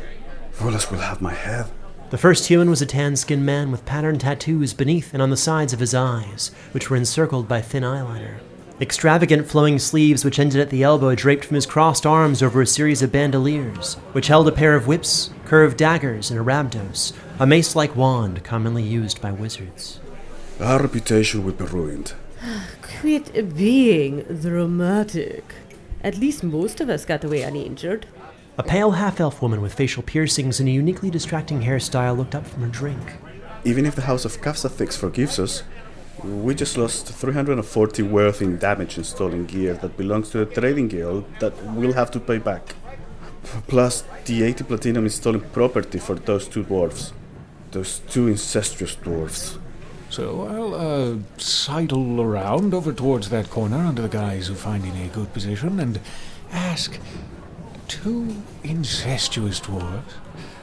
Rolas 0.58 0.90
will 0.90 0.98
have 0.98 1.22
my 1.22 1.32
head. 1.32 1.70
The 2.10 2.18
first 2.18 2.48
human 2.48 2.68
was 2.68 2.82
a 2.82 2.86
tan 2.86 3.16
skinned 3.16 3.46
man 3.46 3.72
with 3.72 3.86
patterned 3.86 4.20
tattoos 4.20 4.74
beneath 4.74 5.14
and 5.14 5.22
on 5.22 5.30
the 5.30 5.38
sides 5.38 5.72
of 5.72 5.80
his 5.80 5.94
eyes, 5.94 6.50
which 6.72 6.90
were 6.90 6.98
encircled 6.98 7.48
by 7.48 7.62
thin 7.62 7.82
eyeliner. 7.82 8.40
Extravagant 8.78 9.48
flowing 9.48 9.78
sleeves, 9.78 10.22
which 10.22 10.38
ended 10.38 10.60
at 10.60 10.68
the 10.68 10.82
elbow, 10.82 11.14
draped 11.14 11.46
from 11.46 11.54
his 11.54 11.64
crossed 11.64 12.04
arms 12.04 12.42
over 12.42 12.60
a 12.60 12.66
series 12.66 13.00
of 13.00 13.10
bandoliers, 13.10 13.94
which 14.12 14.26
held 14.26 14.46
a 14.46 14.52
pair 14.52 14.76
of 14.76 14.86
whips, 14.86 15.30
curved 15.46 15.78
daggers, 15.78 16.30
and 16.30 16.38
a 16.38 16.42
rabdos, 16.42 17.14
a 17.38 17.46
mace 17.46 17.74
like 17.74 17.96
wand 17.96 18.44
commonly 18.44 18.82
used 18.82 19.22
by 19.22 19.32
wizards. 19.32 19.98
Our 20.60 20.82
reputation 20.82 21.42
will 21.42 21.54
be 21.54 21.64
ruined. 21.64 22.12
Quit 22.82 23.56
being 23.56 24.24
dramatic. 24.42 25.54
At 26.04 26.18
least 26.18 26.42
most 26.42 26.82
of 26.82 26.90
us 26.90 27.06
got 27.06 27.24
away 27.24 27.40
uninjured. 27.40 28.06
A 28.58 28.62
pale 28.62 28.90
half 28.90 29.18
elf 29.18 29.40
woman 29.40 29.62
with 29.62 29.72
facial 29.72 30.02
piercings 30.02 30.60
and 30.60 30.68
a 30.68 30.72
uniquely 30.72 31.08
distracting 31.08 31.62
hairstyle 31.62 32.14
looked 32.14 32.34
up 32.34 32.46
from 32.46 32.62
her 32.62 32.68
drink. 32.68 33.14
Even 33.64 33.86
if 33.86 33.94
the 33.94 34.02
House 34.02 34.26
of 34.26 34.42
Kafsafix 34.42 34.94
forgives 34.94 35.38
us, 35.38 35.62
we 36.22 36.54
just 36.54 36.76
lost 36.76 37.06
340 37.06 38.02
worth 38.02 38.42
in 38.42 38.58
damage 38.58 38.98
and 38.98 39.06
stolen 39.06 39.46
gear 39.46 39.72
that 39.74 39.96
belongs 39.96 40.28
to 40.30 40.44
the 40.44 40.60
trading 40.60 40.88
guild 40.88 41.24
that 41.40 41.54
we'll 41.72 41.94
have 41.94 42.10
to 42.10 42.20
pay 42.20 42.36
back. 42.36 42.74
Plus 43.68 44.04
the 44.26 44.42
80 44.42 44.64
platinum 44.64 45.04
in 45.04 45.10
stolen 45.10 45.40
property 45.40 45.98
for 45.98 46.16
those 46.16 46.46
two 46.46 46.62
dwarfs. 46.62 47.14
Those 47.70 48.00
two 48.00 48.28
incestuous 48.28 48.96
dwarfs. 48.96 49.58
So 50.10 50.46
I'll 50.46 50.74
uh, 50.74 51.16
sidle 51.38 52.20
around 52.20 52.74
over 52.74 52.92
towards 52.92 53.30
that 53.30 53.48
corner 53.48 53.78
under 53.78 54.02
the 54.02 54.08
guise 54.08 54.50
of 54.50 54.58
finding 54.58 54.94
a 54.98 55.08
good 55.08 55.32
position 55.32 55.80
and 55.80 55.98
ask 56.52 56.98
two 57.88 58.42
incestuous 58.64 59.60
dwarves. 59.60 60.02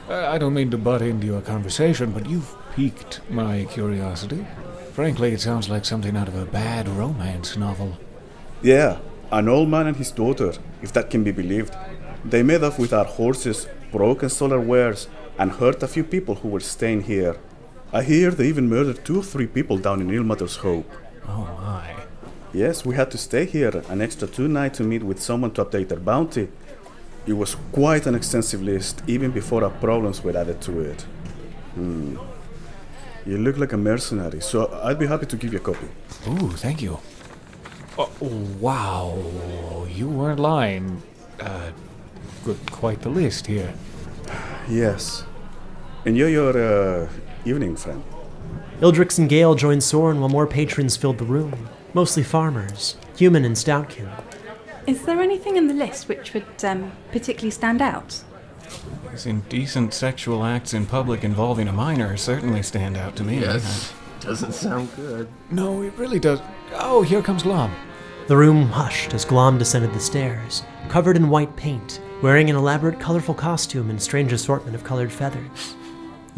Uh, 0.08 0.26
I 0.28 0.38
don't 0.38 0.54
mean 0.54 0.70
to 0.70 0.78
butt 0.78 1.02
into 1.02 1.26
your 1.26 1.40
conversation, 1.40 2.10
but 2.10 2.28
you've 2.28 2.54
piqued 2.74 3.20
my 3.30 3.66
curiosity. 3.70 4.46
Frankly, 4.92 5.32
it 5.32 5.40
sounds 5.40 5.68
like 5.68 5.84
something 5.84 6.16
out 6.16 6.28
of 6.28 6.34
a 6.34 6.46
bad 6.46 6.88
romance 6.88 7.56
novel. 7.56 7.96
Yeah, 8.62 8.98
an 9.30 9.48
old 9.48 9.68
man 9.68 9.86
and 9.86 9.96
his 9.96 10.10
daughter, 10.10 10.54
if 10.82 10.92
that 10.92 11.10
can 11.10 11.22
be 11.22 11.30
believed. 11.30 11.76
They 12.24 12.42
made 12.42 12.64
off 12.64 12.78
with 12.78 12.92
our 12.92 13.04
horses, 13.04 13.66
broke 13.92 14.22
and 14.22 14.30
stole 14.30 14.58
wares, 14.58 15.08
and 15.38 15.52
hurt 15.52 15.82
a 15.82 15.88
few 15.88 16.04
people 16.04 16.34
who 16.36 16.48
were 16.48 16.60
staying 16.60 17.02
here. 17.02 17.36
I 17.92 18.02
hear 18.02 18.30
they 18.30 18.46
even 18.46 18.68
murdered 18.68 19.04
two 19.04 19.20
or 19.20 19.22
three 19.24 19.46
people 19.46 19.78
down 19.78 20.00
in 20.00 20.10
Ilmater's 20.10 20.56
Hope. 20.56 20.90
Oh 21.26 21.48
my. 21.60 21.96
Yes, 22.52 22.84
we 22.84 22.96
had 22.96 23.10
to 23.12 23.18
stay 23.18 23.46
here 23.46 23.82
an 23.88 24.00
extra 24.00 24.26
two 24.26 24.48
nights 24.48 24.78
to 24.78 24.84
meet 24.84 25.04
with 25.04 25.22
someone 25.22 25.52
to 25.52 25.64
update 25.64 25.88
their 25.88 26.00
bounty. 26.00 26.48
It 27.26 27.34
was 27.34 27.56
quite 27.72 28.06
an 28.06 28.14
extensive 28.14 28.62
list, 28.62 29.02
even 29.06 29.30
before 29.30 29.62
our 29.64 29.70
problems 29.70 30.24
were 30.24 30.36
added 30.36 30.60
to 30.62 30.80
it. 30.80 31.02
Hmm. 31.74 32.16
You 33.26 33.38
look 33.38 33.58
like 33.58 33.72
a 33.72 33.76
mercenary, 33.76 34.40
so 34.40 34.80
I'd 34.82 34.98
be 34.98 35.06
happy 35.06 35.26
to 35.26 35.36
give 35.36 35.52
you 35.52 35.58
a 35.58 35.62
copy. 35.62 35.88
Ooh, 36.28 36.50
thank 36.50 36.80
you. 36.80 36.98
Oh, 37.98 38.08
wow, 38.58 39.86
you 39.90 40.08
weren't 40.08 40.40
lying. 40.40 41.02
Uh, 41.38 41.70
quite 42.70 43.02
the 43.02 43.10
list 43.10 43.46
here. 43.46 43.74
Yes. 44.68 45.24
Enjoy 46.04 46.28
your 46.28 46.56
uh, 46.56 47.08
evening, 47.44 47.76
friend. 47.76 48.02
Ildrex 48.80 49.18
and 49.18 49.28
Gaelle 49.28 49.54
joined 49.54 49.82
Soren 49.82 50.20
while 50.20 50.30
more 50.30 50.46
patrons 50.46 50.96
filled 50.96 51.18
the 51.18 51.24
room, 51.24 51.68
mostly 51.92 52.22
farmers, 52.22 52.96
human 53.16 53.44
and 53.44 53.54
stoutkin. 53.54 54.08
Is 54.90 55.02
there 55.02 55.20
anything 55.20 55.56
in 55.56 55.68
the 55.68 55.74
list 55.74 56.08
which 56.08 56.34
would 56.34 56.64
um, 56.64 56.90
particularly 57.12 57.52
stand 57.52 57.80
out? 57.80 58.24
These 59.08 59.26
indecent 59.26 59.94
sexual 59.94 60.42
acts 60.42 60.74
in 60.74 60.84
public 60.84 61.22
involving 61.22 61.68
a 61.68 61.72
minor 61.72 62.16
certainly 62.16 62.64
stand 62.64 62.96
out 62.96 63.14
to 63.14 63.22
me. 63.22 63.38
Yes. 63.38 63.92
Doesn't 64.18 64.50
sound 64.52 64.88
good. 64.96 65.28
No, 65.48 65.82
it 65.82 65.94
really 65.96 66.18
does. 66.18 66.40
Oh, 66.72 67.02
here 67.02 67.22
comes 67.22 67.44
Glom. 67.44 67.72
The 68.26 68.36
room 68.36 68.66
hushed 68.66 69.14
as 69.14 69.24
Glom 69.24 69.58
descended 69.58 69.94
the 69.94 70.00
stairs, 70.00 70.64
covered 70.88 71.16
in 71.16 71.28
white 71.28 71.54
paint, 71.54 72.00
wearing 72.20 72.50
an 72.50 72.56
elaborate, 72.56 72.98
colorful 72.98 73.34
costume 73.34 73.90
and 73.90 74.02
strange 74.02 74.32
assortment 74.32 74.74
of 74.74 74.82
colored 74.82 75.12
feathers. 75.12 75.76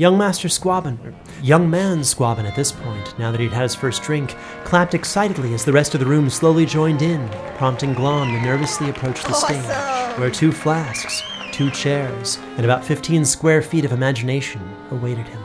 Young 0.02 0.18
Master 0.18 0.48
Squabbin, 0.48 0.98
or 1.06 1.14
young 1.44 1.70
man 1.70 1.98
Squabbin 2.00 2.44
at 2.44 2.56
this 2.56 2.72
point, 2.72 3.16
now 3.20 3.30
that 3.30 3.38
he'd 3.40 3.52
had 3.52 3.62
his 3.62 3.76
first 3.76 4.02
drink, 4.02 4.34
clapped 4.64 4.94
excitedly 4.94 5.54
as 5.54 5.64
the 5.64 5.70
rest 5.72 5.94
of 5.94 6.00
the 6.00 6.06
room 6.06 6.28
slowly 6.28 6.66
joined 6.66 7.02
in, 7.02 7.28
prompting 7.56 7.94
Glom 7.94 8.32
to 8.32 8.40
nervously 8.40 8.90
approach 8.90 9.22
the 9.22 9.32
stage, 9.32 10.18
where 10.18 10.28
two 10.28 10.50
flasks, 10.50 11.22
two 11.52 11.70
chairs, 11.70 12.40
and 12.56 12.64
about 12.64 12.84
15 12.84 13.24
square 13.24 13.62
feet 13.62 13.84
of 13.84 13.92
imagination 13.92 14.60
awaited 14.90 15.28
him. 15.28 15.40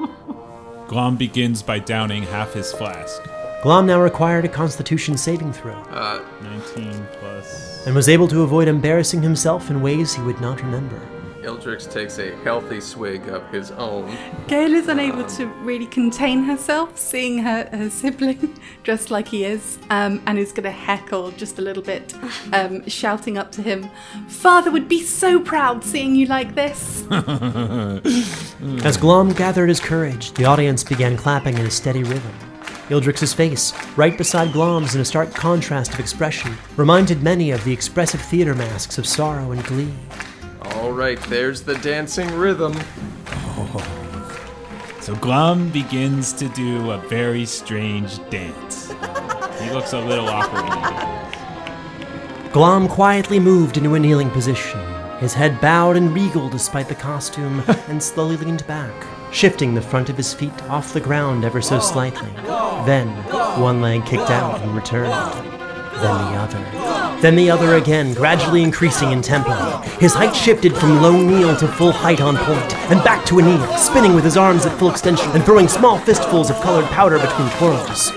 Glom 0.88 1.18
begins 1.18 1.62
by 1.62 1.78
downing 1.78 2.22
half 2.22 2.54
his 2.54 2.72
flask. 2.72 3.22
Glom 3.62 3.84
now 3.84 4.00
required 4.00 4.46
a 4.46 4.48
constitution 4.48 5.18
saving 5.18 5.52
throw, 5.52 5.74
Uh, 5.90 6.22
19 6.40 7.06
plus. 7.20 7.86
and 7.86 7.94
was 7.94 8.08
able 8.08 8.28
to 8.28 8.40
avoid 8.40 8.66
embarrassing 8.66 9.20
himself 9.20 9.68
in 9.70 9.82
ways 9.82 10.14
he 10.14 10.22
would 10.22 10.40
not 10.40 10.62
remember. 10.62 10.98
Ildrex 11.44 11.92
takes 11.92 12.18
a 12.18 12.34
healthy 12.36 12.80
swig 12.80 13.28
of 13.28 13.46
his 13.50 13.70
own. 13.72 14.16
Gaelle 14.48 14.72
is 14.72 14.88
unable 14.88 15.24
to 15.36 15.46
really 15.62 15.86
contain 15.86 16.42
herself, 16.42 16.98
seeing 16.98 17.38
her, 17.38 17.68
her 17.70 17.90
sibling 17.90 18.58
dressed 18.82 19.10
like 19.10 19.28
he 19.28 19.44
is, 19.44 19.78
um, 19.90 20.22
and 20.26 20.38
is 20.38 20.52
going 20.52 20.64
to 20.64 20.70
heckle 20.70 21.30
just 21.32 21.58
a 21.58 21.62
little 21.62 21.82
bit, 21.82 22.14
um, 22.52 22.88
shouting 22.88 23.36
up 23.36 23.52
to 23.52 23.62
him, 23.62 23.90
Father 24.28 24.70
would 24.70 24.88
be 24.88 25.02
so 25.02 25.38
proud 25.38 25.84
seeing 25.84 26.14
you 26.14 26.26
like 26.26 26.54
this. 26.54 27.06
As 28.84 28.96
Glom 28.96 29.32
gathered 29.32 29.68
his 29.68 29.80
courage, 29.80 30.32
the 30.32 30.46
audience 30.46 30.82
began 30.82 31.16
clapping 31.16 31.58
in 31.58 31.66
a 31.66 31.70
steady 31.70 32.02
rhythm. 32.02 32.32
Ildrex's 32.90 33.32
face, 33.32 33.72
right 33.96 34.16
beside 34.16 34.52
Glom's 34.52 34.94
in 34.94 35.00
a 35.00 35.04
stark 35.04 35.32
contrast 35.34 35.94
of 35.94 36.00
expression, 36.00 36.54
reminded 36.76 37.22
many 37.22 37.50
of 37.50 37.64
the 37.64 37.72
expressive 37.72 38.20
theater 38.20 38.54
masks 38.54 38.98
of 38.98 39.06
sorrow 39.06 39.52
and 39.52 39.64
glee. 39.64 39.92
All 40.94 41.00
right, 41.00 41.20
there's 41.22 41.62
the 41.62 41.74
dancing 41.78 42.32
rhythm. 42.36 42.72
Oh. 43.26 44.96
So 45.00 45.16
Glom 45.16 45.70
begins 45.70 46.32
to 46.34 46.48
do 46.50 46.92
a 46.92 46.98
very 47.08 47.46
strange 47.46 48.18
dance. 48.30 48.92
He 49.60 49.70
looks 49.72 49.92
a 49.92 49.98
little 49.98 50.28
awkward. 50.28 50.62
when 50.62 50.72
he 50.72 52.44
does 52.44 52.52
Glom 52.52 52.86
quietly 52.86 53.40
moved 53.40 53.76
into 53.76 53.96
a 53.96 53.98
kneeling 53.98 54.30
position, 54.30 54.78
his 55.18 55.34
head 55.34 55.60
bowed 55.60 55.96
and 55.96 56.14
regal 56.14 56.48
despite 56.48 56.86
the 56.86 56.94
costume, 56.94 57.64
and 57.88 58.00
slowly 58.00 58.36
leaned 58.36 58.64
back, 58.68 58.94
shifting 59.32 59.74
the 59.74 59.82
front 59.82 60.08
of 60.08 60.16
his 60.16 60.32
feet 60.32 60.62
off 60.68 60.94
the 60.94 61.00
ground 61.00 61.44
ever 61.44 61.60
so 61.60 61.80
slightly. 61.80 62.30
Then, 62.86 63.08
one 63.60 63.80
leg 63.80 64.06
kicked 64.06 64.30
out 64.30 64.60
and 64.60 64.76
returned. 64.76 65.53
Then 66.00 66.32
the 66.32 66.38
other. 66.38 67.20
Then 67.20 67.36
the 67.36 67.50
other 67.50 67.76
again, 67.76 68.12
gradually 68.14 68.62
increasing 68.62 69.12
in 69.12 69.22
tempo. 69.22 69.54
His 70.00 70.12
height 70.12 70.34
shifted 70.34 70.76
from 70.76 71.00
low 71.00 71.12
kneel 71.20 71.56
to 71.56 71.66
full 71.68 71.92
height 71.92 72.20
on 72.20 72.36
point, 72.36 72.74
and 72.90 73.02
back 73.04 73.24
to 73.26 73.38
a 73.38 73.42
kneel, 73.42 73.66
spinning 73.78 74.14
with 74.14 74.24
his 74.24 74.36
arms 74.36 74.66
at 74.66 74.78
full 74.78 74.90
extension 74.90 75.30
and 75.32 75.44
throwing 75.44 75.68
small 75.68 75.98
fistfuls 75.98 76.50
of 76.50 76.56
colored 76.60 76.86
powder 76.86 77.18
between 77.18 77.48
twirls. 77.58 78.12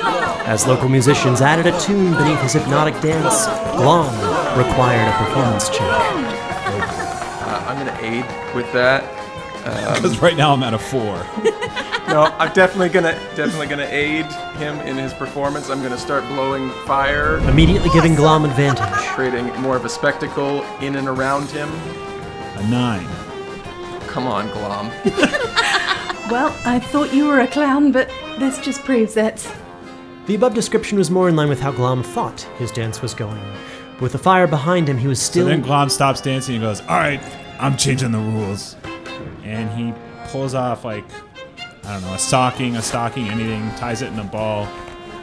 As 0.45 0.65
local 0.67 0.89
musicians 0.89 1.41
added 1.41 1.67
a 1.67 1.79
tune 1.79 2.13
beneath 2.13 2.41
his 2.41 2.53
hypnotic 2.53 2.99
dance, 3.01 3.45
Glom 3.77 4.07
required 4.57 5.07
a 5.07 5.17
performance 5.25 5.69
check. 5.69 5.81
Uh, 5.81 7.65
I'm 7.67 7.77
gonna 7.77 7.97
aid 8.01 8.25
with 8.55 8.71
that. 8.73 9.13
Um, 9.67 9.95
Because 9.95 10.21
right 10.21 10.37
now 10.37 10.53
I'm 10.53 10.63
at 10.63 10.73
a 10.73 10.77
four. 10.79 11.17
no, 12.07 12.23
I'm 12.39 12.53
definitely 12.53 12.89
gonna 12.89 13.13
definitely 13.35 13.67
gonna 13.67 13.87
aid 13.89 14.25
him 14.57 14.79
in 14.81 14.95
his 14.97 15.13
performance. 15.13 15.69
I'm 15.69 15.81
gonna 15.83 15.97
start 15.97 16.23
blowing 16.27 16.69
fire, 16.85 17.37
Immediately 17.49 17.89
giving 17.89 18.15
Glom 18.15 18.45
advantage. 18.45 18.87
creating 19.09 19.47
more 19.61 19.75
of 19.75 19.85
a 19.85 19.89
spectacle 19.89 20.63
in 20.81 20.95
and 20.95 21.07
around 21.07 21.49
him. 21.51 21.69
A 22.55 22.67
nine. 22.69 23.07
Come 24.07 24.25
on, 24.25 24.47
Glom. 24.51 24.87
well, 26.31 26.55
I 26.65 26.79
thought 26.79 27.13
you 27.13 27.27
were 27.27 27.41
a 27.41 27.47
clown, 27.47 27.91
but 27.91 28.09
this 28.39 28.57
just 28.59 28.83
proves 28.83 29.17
it. 29.17 29.47
The 30.25 30.35
above 30.35 30.53
description 30.53 30.97
was 30.97 31.11
more 31.11 31.29
in 31.29 31.35
line 31.35 31.49
with 31.49 31.59
how 31.59 31.71
Glom 31.71 32.03
thought 32.03 32.41
his 32.57 32.71
dance 32.71 33.01
was 33.01 33.13
going. 33.13 33.41
With 33.99 34.11
the 34.13 34.17
fire 34.17 34.47
behind 34.47 34.87
him, 34.89 34.97
he 34.97 35.07
was 35.07 35.19
So 35.21 35.31
still. 35.31 35.45
then 35.47 35.61
Glom 35.61 35.89
stops 35.89 36.21
dancing 36.21 36.55
and 36.55 36.63
goes, 36.63 36.81
All 36.81 36.97
right, 36.97 37.21
I'm 37.59 37.77
changing 37.77 38.11
the 38.11 38.17
rules. 38.19 38.75
And 39.43 39.69
he 39.71 39.93
pulls 40.29 40.53
off, 40.53 40.83
like, 40.83 41.05
I 41.87 41.93
don't 41.93 42.01
know, 42.01 42.13
a 42.13 42.19
stocking, 42.19 42.75
a 42.75 42.81
stocking, 42.81 43.29
anything, 43.29 43.69
ties 43.75 44.01
it 44.01 44.11
in 44.11 44.19
a 44.19 44.23
ball, 44.25 44.67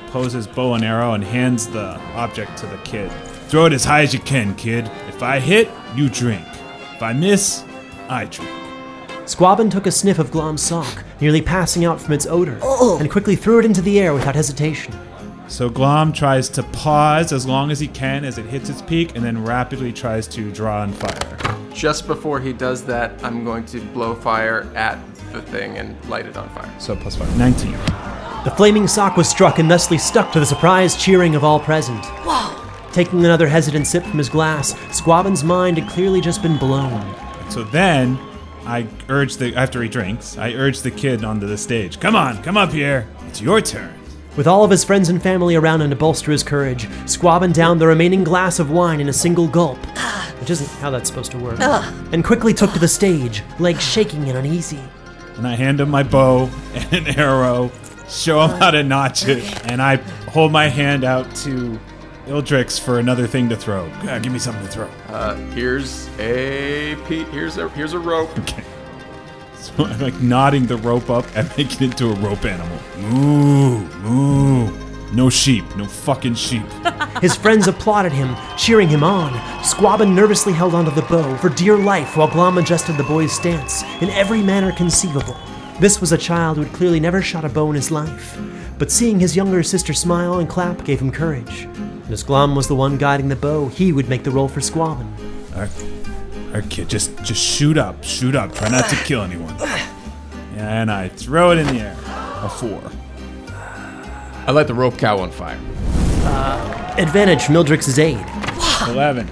poses 0.09 0.47
bow 0.47 0.75
and 0.75 0.83
arrow, 0.85 1.13
and 1.13 1.23
hands 1.23 1.67
the 1.67 2.01
object 2.15 2.57
to 2.59 2.67
the 2.67 2.79
kid. 2.79 3.13
Throw 3.49 3.67
it 3.67 3.73
as 3.75 3.85
high 3.85 4.01
as 4.01 4.15
you 4.15 4.21
can, 4.21 4.55
kid. 4.55 4.91
If 5.09 5.23
I 5.23 5.41
hit, 5.41 5.69
you 5.95 6.09
drink. 6.09 6.47
If 6.95 7.03
I 7.03 7.13
miss, 7.13 7.65
I 8.09 8.25
drink. 8.25 8.51
Squabbin 9.27 9.71
took 9.71 9.87
a 9.87 9.91
sniff 9.91 10.19
of 10.19 10.31
Glom's 10.31 10.63
sock, 10.63 11.05
nearly 11.21 11.43
passing 11.43 11.85
out 11.85 12.01
from 12.01 12.15
its 12.15 12.27
odor, 12.27 12.59
Oh. 12.63 12.99
and 12.99 13.11
quickly 13.11 13.37
threw 13.37 13.59
it 13.59 13.65
into 13.67 13.83
the 13.83 14.01
air 14.01 14.15
without 14.15 14.35
hesitation. 14.35 14.95
So 15.49 15.69
Glom 15.69 16.13
tries 16.15 16.49
to 16.51 16.63
pause 16.63 17.31
as 17.33 17.47
long 17.47 17.71
as 17.71 17.79
he 17.79 17.89
can 17.89 18.25
as 18.25 18.39
it 18.39 18.47
hits 18.47 18.71
its 18.71 18.81
peak, 18.81 19.15
and 19.15 19.23
then 19.25 19.45
rapidly 19.45 19.93
tries 19.93 20.27
to 20.29 20.51
draw 20.51 20.81
on 20.81 20.93
fire. 20.93 21.57
Just 21.75 22.07
before 22.07 22.41
he 22.41 22.53
does 22.55 22.85
that, 22.85 23.13
I'm 23.23 23.45
going 23.45 23.67
to 23.67 23.81
blow 23.81 24.15
fire 24.15 24.67
at 24.75 24.99
the 25.35 25.43
thing 25.43 25.77
and 25.79 26.03
light 26.09 26.27
it 26.27 26.37
on 26.37 26.49
fire. 26.51 26.73
So 26.79 26.97
plus 26.97 27.17
five. 27.17 27.37
19. 27.37 27.73
The 28.45 28.53
flaming 28.57 28.87
sock 28.89 29.17
was 29.17 29.29
struck 29.29 29.59
and 29.59 29.71
thusly 29.71 29.99
stuck 29.99 30.33
to 30.33 30.41
the 30.41 30.47
surprised 30.47 31.01
cheering 31.01 31.35
of 31.35 31.45
all 31.45 31.61
present. 31.61 32.05
Taking 32.93 33.25
another 33.25 33.49
hesitant 33.49 33.87
sip 33.87 34.05
from 34.05 34.19
his 34.19 34.29
glass, 34.29 34.75
Squabbin's 34.97 35.43
mind 35.43 35.79
had 35.79 35.91
clearly 35.91 36.21
just 36.21 36.43
been 36.43 36.57
blown. 36.57 37.15
So 37.51 37.65
then 37.65 38.19
I 38.67 38.87
urge 39.09 39.37
the 39.37 39.55
after 39.57 39.83
he 39.83 39.89
drinks, 39.89 40.39
I 40.39 40.53
urge 40.53 40.81
the 40.81 40.91
kid 40.91 41.25
onto 41.25 41.47
the 41.47 41.59
stage. 41.59 41.99
Come 41.99 42.15
on, 42.15 42.43
come 42.43 42.57
up 42.57 42.71
here. 42.71 43.09
It's 43.29 43.41
your 43.41 43.61
turn. 43.61 43.93
With 44.37 44.47
all 44.47 44.65
of 44.65 44.71
his 44.71 44.85
friends 44.85 45.09
and 45.09 45.23
family 45.23 45.55
around 45.55 45.81
him 45.81 45.91
to 45.91 45.97
bolster 45.97 46.33
his 46.33 46.43
courage, 46.43 46.87
Squabbin 47.07 47.53
downed 47.53 47.81
the 47.81 47.87
remaining 47.87 48.25
glass 48.25 48.59
of 48.59 48.71
wine 48.71 49.01
in 49.01 49.09
a 49.09 49.13
single 49.13 49.47
gulp, 49.49 49.79
ah. 49.97 50.35
which 50.41 50.51
isn't 50.51 50.69
how 50.81 50.91
that's 50.91 51.09
supposed 51.09 51.31
to 51.33 51.39
work, 51.39 51.61
and 51.61 52.25
quickly 52.25 52.53
took 52.53 52.73
to 52.73 52.79
the 52.79 52.89
stage, 52.89 53.43
legs 53.59 53.83
shaking 53.83 54.29
and 54.29 54.39
uneasy. 54.39 54.81
And 55.37 55.47
I 55.47 55.55
hand 55.55 55.81
him 55.81 55.91
my 55.91 56.03
bow 56.03 56.49
and 56.75 56.93
an 57.09 57.19
arrow, 57.19 57.71
show 58.09 58.43
him 58.47 58.59
how 58.59 58.71
to 58.71 58.83
notch 58.83 59.27
it, 59.27 59.43
and 59.71 59.83
I 59.83 59.97
hold 60.31 60.53
my 60.53 60.69
hand 60.69 61.03
out 61.05 61.33
to 61.37 61.79
Ildrix 62.27 62.81
for 62.81 62.99
another 62.99 63.27
thing 63.27 63.49
to 63.49 63.57
throw. 63.57 63.91
Give 64.21 64.33
me 64.33 64.39
something 64.39 64.65
to 64.65 64.71
throw. 64.71 64.89
Uh, 65.09 65.35
here's 65.53 66.09
a 66.19 66.97
pe- 67.07 67.25
here's 67.25 67.59
a 67.59 67.69
here's 67.71 67.93
a 67.95 67.99
rope. 67.99 68.31
Okay. 68.41 68.65
So 69.57 69.85
I'm 69.87 69.99
like 69.99 70.21
knotting 70.21 70.67
the 70.67 70.77
rope 70.77 71.09
up 71.09 71.25
and 71.35 71.49
making 71.57 71.89
it 71.89 71.93
into 71.93 72.11
a 72.11 72.15
rope 72.17 72.45
animal. 72.45 72.79
Moo, 72.99 73.79
moo. 74.01 74.84
No 75.13 75.31
sheep, 75.31 75.65
no 75.77 75.85
fucking 75.85 76.35
sheep. 76.35 76.67
His 77.21 77.37
friends 77.37 77.69
applauded 77.69 78.13
him, 78.13 78.35
cheering 78.57 78.89
him 78.89 79.05
on. 79.05 79.33
Squabbin 79.63 80.15
nervously 80.15 80.53
held 80.53 80.75
onto 80.75 80.91
the 80.91 81.03
bow 81.03 81.37
for 81.37 81.49
dear 81.49 81.77
life 81.77 82.17
while 82.17 82.29
Glom 82.29 82.59
adjusted 82.59 82.97
the 82.97 83.05
boy's 83.05 83.33
stance 83.33 83.83
in 84.01 84.11
every 84.11 84.43
manner 84.43 84.73
conceivable. 84.73 85.37
This 85.81 86.01
was 86.01 86.13
a 86.13 86.19
child 86.19 86.57
who 86.57 86.65
had 86.65 86.73
clearly 86.73 87.01
never 87.01 87.23
shot 87.23 87.45
a 87.45 87.49
bow 87.49 87.69
in 87.69 87.75
his 87.77 87.91
life, 87.91 88.39
but 88.79 88.91
seeing 88.91 89.21
his 89.21 89.37
younger 89.37 89.63
sister 89.63 89.93
smile 89.93 90.39
and 90.39 90.49
clap 90.49 90.85
gave 90.85 91.01
him 91.01 91.13
courage. 91.13 91.63
And 91.65 92.11
as 92.11 92.23
Glom 92.23 92.55
was 92.55 92.69
the 92.69 92.75
one 92.75 92.97
guiding 92.99 93.29
the 93.29 93.37
bow, 93.37 93.69
he 93.69 93.93
would 93.93 94.09
make 94.09 94.25
the 94.25 94.31
roll 94.31 94.49
for 94.49 94.61
Squabbin. 94.61 95.09
All 95.55 95.61
right, 95.61 95.85
all 96.47 96.61
right, 96.61 96.71
kid, 96.71 96.89
just 96.89 97.17
just 97.23 97.43
shoot 97.43 97.79
up, 97.79 98.03
shoot 98.03 98.35
up. 98.35 98.55
Try 98.55 98.69
not 98.69 98.89
to 98.91 98.97
kill 98.97 99.23
anyone. 99.23 99.55
And 100.57 100.89
I 100.89 101.09
throw 101.09 101.51
it 101.51 101.59
in 101.59 101.67
the 101.67 101.81
air. 101.81 101.97
A 102.07 102.49
four. 102.49 102.81
I 104.47 104.51
light 104.51 104.67
the 104.67 104.75
rope 104.75 104.99
cow 104.99 105.19
on 105.19 105.31
fire. 105.31 105.59
Advantage 106.99 107.43
from 107.43 107.57
Ildrex's 107.57 107.99
aid. 107.99 108.25
Eleven. 108.89 109.29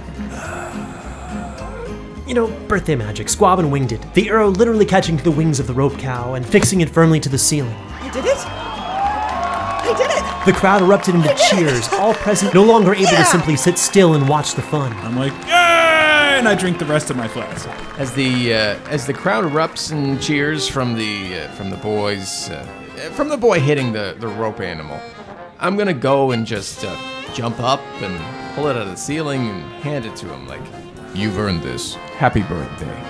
You 2.27 2.33
know, 2.33 2.47
birthday 2.67 2.95
magic, 2.95 3.27
Squabbin 3.27 3.69
winged 3.69 3.91
it, 3.91 4.01
the 4.13 4.29
arrow 4.29 4.49
literally 4.49 4.85
catching 4.85 5.17
to 5.17 5.23
the 5.23 5.31
wings 5.31 5.59
of 5.59 5.67
the 5.67 5.73
rope 5.73 5.97
cow 5.99 6.33
and 6.33 6.45
fixing 6.45 6.81
it 6.81 6.89
firmly 6.89 7.19
to 7.19 7.29
the 7.29 7.37
ceiling. 7.37 7.75
I 8.01 8.09
did 8.11 8.25
it! 8.25 8.37
I 8.37 9.93
did 9.97 10.09
it! 10.09 10.45
The 10.45 10.57
crowd 10.57 10.81
erupted 10.81 11.15
into 11.15 11.35
cheers, 11.49 11.87
all 11.93 12.13
present 12.15 12.53
no 12.53 12.63
longer 12.63 12.93
able 12.95 13.07
to 13.07 13.25
simply 13.25 13.55
sit 13.55 13.77
still 13.77 14.15
and 14.15 14.27
watch 14.27 14.53
the 14.53 14.61
fun. 14.61 14.93
I'm 14.93 15.15
like, 15.15 15.33
yeah! 15.45 16.39
and 16.39 16.47
I 16.47 16.55
drink 16.55 16.79
the 16.79 16.85
rest 16.85 17.09
of 17.09 17.17
my 17.17 17.27
flask. 17.27 17.67
As 17.97 18.13
the 18.13 18.53
uh, 18.53 18.57
as 18.89 19.05
the 19.05 19.13
crowd 19.13 19.45
erupts 19.45 19.91
and 19.91 20.21
cheers 20.21 20.67
from 20.67 20.95
the 20.95 21.39
uh, 21.39 21.47
from 21.49 21.69
the 21.69 21.77
boys 21.77 22.49
uh, 22.49 22.67
from 23.11 23.29
the 23.29 23.37
boy 23.37 23.59
hitting 23.59 23.91
the, 23.91 24.15
the 24.19 24.27
rope 24.27 24.59
animal, 24.59 24.99
I'm 25.59 25.75
gonna 25.77 25.93
go 25.93 26.31
and 26.31 26.45
just 26.45 26.83
uh, 26.85 26.95
jump 27.33 27.59
up 27.59 27.79
and 28.01 28.55
pull 28.55 28.67
it 28.67 28.75
out 28.75 28.83
of 28.83 28.89
the 28.89 28.95
ceiling 28.95 29.47
and 29.47 29.63
hand 29.83 30.05
it 30.05 30.15
to 30.17 30.27
him 30.31 30.47
like, 30.47 30.61
"You've 31.13 31.37
earned 31.37 31.61
this. 31.61 31.95
Happy 32.17 32.41
birthday." 32.43 33.03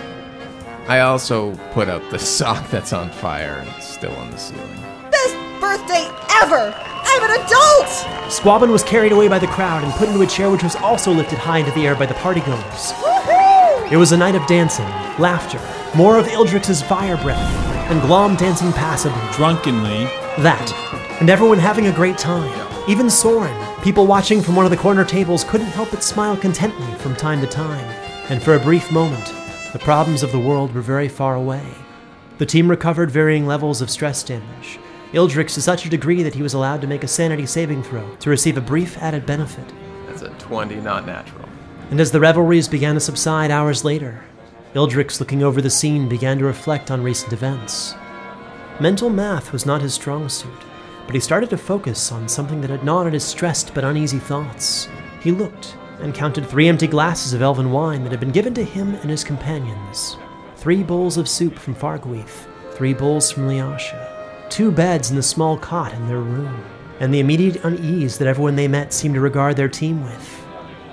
I 0.88 1.00
also 1.00 1.56
put 1.72 1.88
out 1.88 2.10
the 2.12 2.20
sock 2.38 2.70
that's 2.70 2.94
on 2.94 3.10
fire 3.10 3.58
and 3.60 3.70
it's 3.70 3.88
still 3.88 4.16
on 4.16 4.32
the 4.32 4.38
ceiling. 4.38 4.80
Best 5.12 5.36
birthday 5.62 6.10
ever! 6.42 6.74
I'm 7.06 7.24
an 7.24 7.46
adult! 7.46 7.88
Squabbin 8.32 8.72
was 8.72 8.84
carried 8.84 9.12
away 9.12 9.28
by 9.28 9.40
the 9.40 9.48
crowd 9.48 9.84
and 9.84 9.94
put 9.94 10.10
into 10.10 10.22
a 10.22 10.28
chair 10.28 10.50
which 10.50 10.64
was 10.64 10.76
also 10.76 11.12
lifted 11.12 11.38
high 11.38 11.60
into 11.60 11.72
the 11.72 11.86
air 11.86 11.96
by 11.96 12.06
the 12.06 12.16
partygoers. 12.16 12.92
Woohoo! 12.94 13.92
It 13.92 13.98
was 13.98 14.12
a 14.12 14.18
night 14.18 14.36
of 14.36 14.46
dancing, 14.48 14.86
laughter, 15.20 15.62
more 15.96 16.18
of 16.18 16.28
Ildrex's 16.28 16.82
fire 16.82 17.18
breath, 17.18 17.73
and 17.94 18.02
Glom 18.02 18.36
dancing 18.36 18.74
passively. 18.74 19.22
Drunkenly. 19.34 20.06
That, 20.42 20.74
and 21.20 21.30
everyone 21.30 21.60
having 21.60 21.86
a 21.86 21.92
great 21.92 22.18
time. 22.18 22.52
Even 22.90 23.08
Soren, 23.08 23.56
people 23.84 24.08
watching 24.08 24.42
from 24.42 24.56
one 24.56 24.66
of 24.66 24.72
the 24.72 24.78
corner 24.78 25.06
tables, 25.06 25.44
couldn't 25.44 25.68
help 25.68 25.92
but 25.92 26.04
smile 26.04 26.36
contently 26.36 26.92
from 26.96 27.16
time 27.16 27.40
to 27.42 27.46
time. 27.46 27.86
And 28.30 28.42
for 28.42 28.56
a 28.56 28.60
brief 28.60 28.92
moment, 28.92 29.32
the 29.74 29.80
problems 29.80 30.24
of 30.24 30.32
the 30.32 30.40
world 30.40 30.74
were 30.74 30.82
very 30.82 31.08
far 31.08 31.36
away. 31.36 31.64
The 32.40 32.48
team 32.48 32.68
recovered 32.68 33.12
varying 33.12 33.46
levels 33.46 33.80
of 33.80 33.92
stress 33.92 34.24
damage. 34.24 34.80
Ildrex 35.12 35.54
to 35.54 35.62
such 35.62 35.86
a 35.86 35.90
degree 35.90 36.24
that 36.24 36.34
he 36.34 36.42
was 36.42 36.56
allowed 36.56 36.82
to 36.82 36.88
make 36.88 37.04
a 37.04 37.08
sanity 37.08 37.46
saving 37.46 37.84
throw 37.84 38.16
to 38.16 38.30
receive 38.32 38.58
a 38.58 38.62
brief 38.62 38.98
added 39.04 39.28
benefit. 39.28 39.72
That's 40.08 40.24
a 40.24 40.30
20, 40.30 40.78
not 40.78 41.06
natural. 41.06 41.48
And 41.92 42.02
as 42.02 42.12
the 42.12 42.20
revelries 42.20 42.68
began 42.68 42.96
to 42.96 43.00
subside 43.00 43.52
hours 43.52 43.86
later, 43.86 44.24
Ildrex, 44.74 45.20
looking 45.20 45.44
over 45.44 45.62
the 45.62 45.70
scene, 45.70 46.10
began 46.10 46.40
to 46.40 46.46
reflect 46.46 46.90
on 46.90 47.04
recent 47.04 47.32
events. 47.32 47.94
Mental 48.80 49.08
math 49.10 49.52
was 49.52 49.68
not 49.68 49.84
his 49.84 49.94
strong 49.94 50.28
suit, 50.28 50.50
but 51.06 51.14
he 51.14 51.22
started 51.22 51.52
to 51.52 51.58
focus 51.58 52.12
on 52.12 52.28
something 52.28 52.60
that 52.62 52.72
had 52.72 52.84
gnawed 52.84 53.06
at 53.06 53.14
his 53.14 53.24
stressed 53.24 53.76
but 53.76 53.84
uneasy 53.84 54.18
thoughts. 54.18 54.88
He 55.22 55.32
looked 55.32 55.78
and 56.00 56.16
counted 56.16 56.48
three 56.48 56.68
empty 56.68 56.88
glasses 56.88 57.34
of 57.34 57.44
elven 57.44 57.72
wine 57.72 58.04
that 58.04 58.10
had 58.10 58.20
been 58.20 58.32
given 58.32 58.56
to 58.56 58.64
him 58.64 58.96
and 58.96 59.12
his 59.12 59.24
companions. 59.24 60.18
Three 60.56 60.82
bowls 60.82 61.18
of 61.18 61.30
soup 61.30 61.60
from 61.60 61.76
Farguith, 61.76 62.48
three 62.72 62.96
bowls 62.96 63.32
from 63.32 63.48
Liasha, 63.48 64.50
two 64.50 64.72
beds 64.72 65.12
in 65.12 65.16
the 65.16 65.22
small 65.22 65.56
cot 65.56 65.94
in 65.94 66.08
their 66.08 66.20
room, 66.20 66.64
and 67.00 67.14
the 67.14 67.20
immediate 67.20 67.64
unease 67.64 68.18
that 68.18 68.28
everyone 68.28 68.56
they 68.56 68.68
met 68.68 68.92
seemed 68.92 69.14
to 69.14 69.22
regard 69.22 69.56
their 69.56 69.70
team 69.70 70.04
with. 70.04 70.46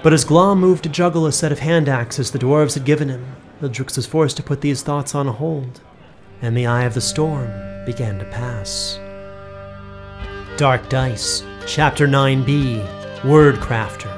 But 0.02 0.12
as 0.12 0.24
Glom 0.24 0.60
moved 0.60 0.82
to 0.82 0.90
juggle 0.90 1.26
a 1.26 1.32
set 1.32 1.52
of 1.52 1.60
hand 1.60 1.88
axes 1.88 2.30
the 2.30 2.38
dwarves 2.38 2.74
had 2.74 2.84
given 2.84 3.08
him, 3.08 3.24
Ildrex 3.60 3.96
was 3.96 4.06
forced 4.06 4.38
to 4.38 4.42
put 4.42 4.62
these 4.62 4.82
thoughts 4.82 5.14
on 5.14 5.26
hold, 5.26 5.80
and 6.40 6.56
the 6.56 6.66
eye 6.66 6.84
of 6.84 6.94
the 6.94 7.00
storm 7.00 7.50
began 7.84 8.18
to 8.18 8.24
pass. 8.26 8.98
Dark 10.56 10.88
Dice, 10.88 11.42
Chapter 11.66 12.06
9b 12.08 13.24
Word 13.24 13.56
Crafter, 13.56 14.10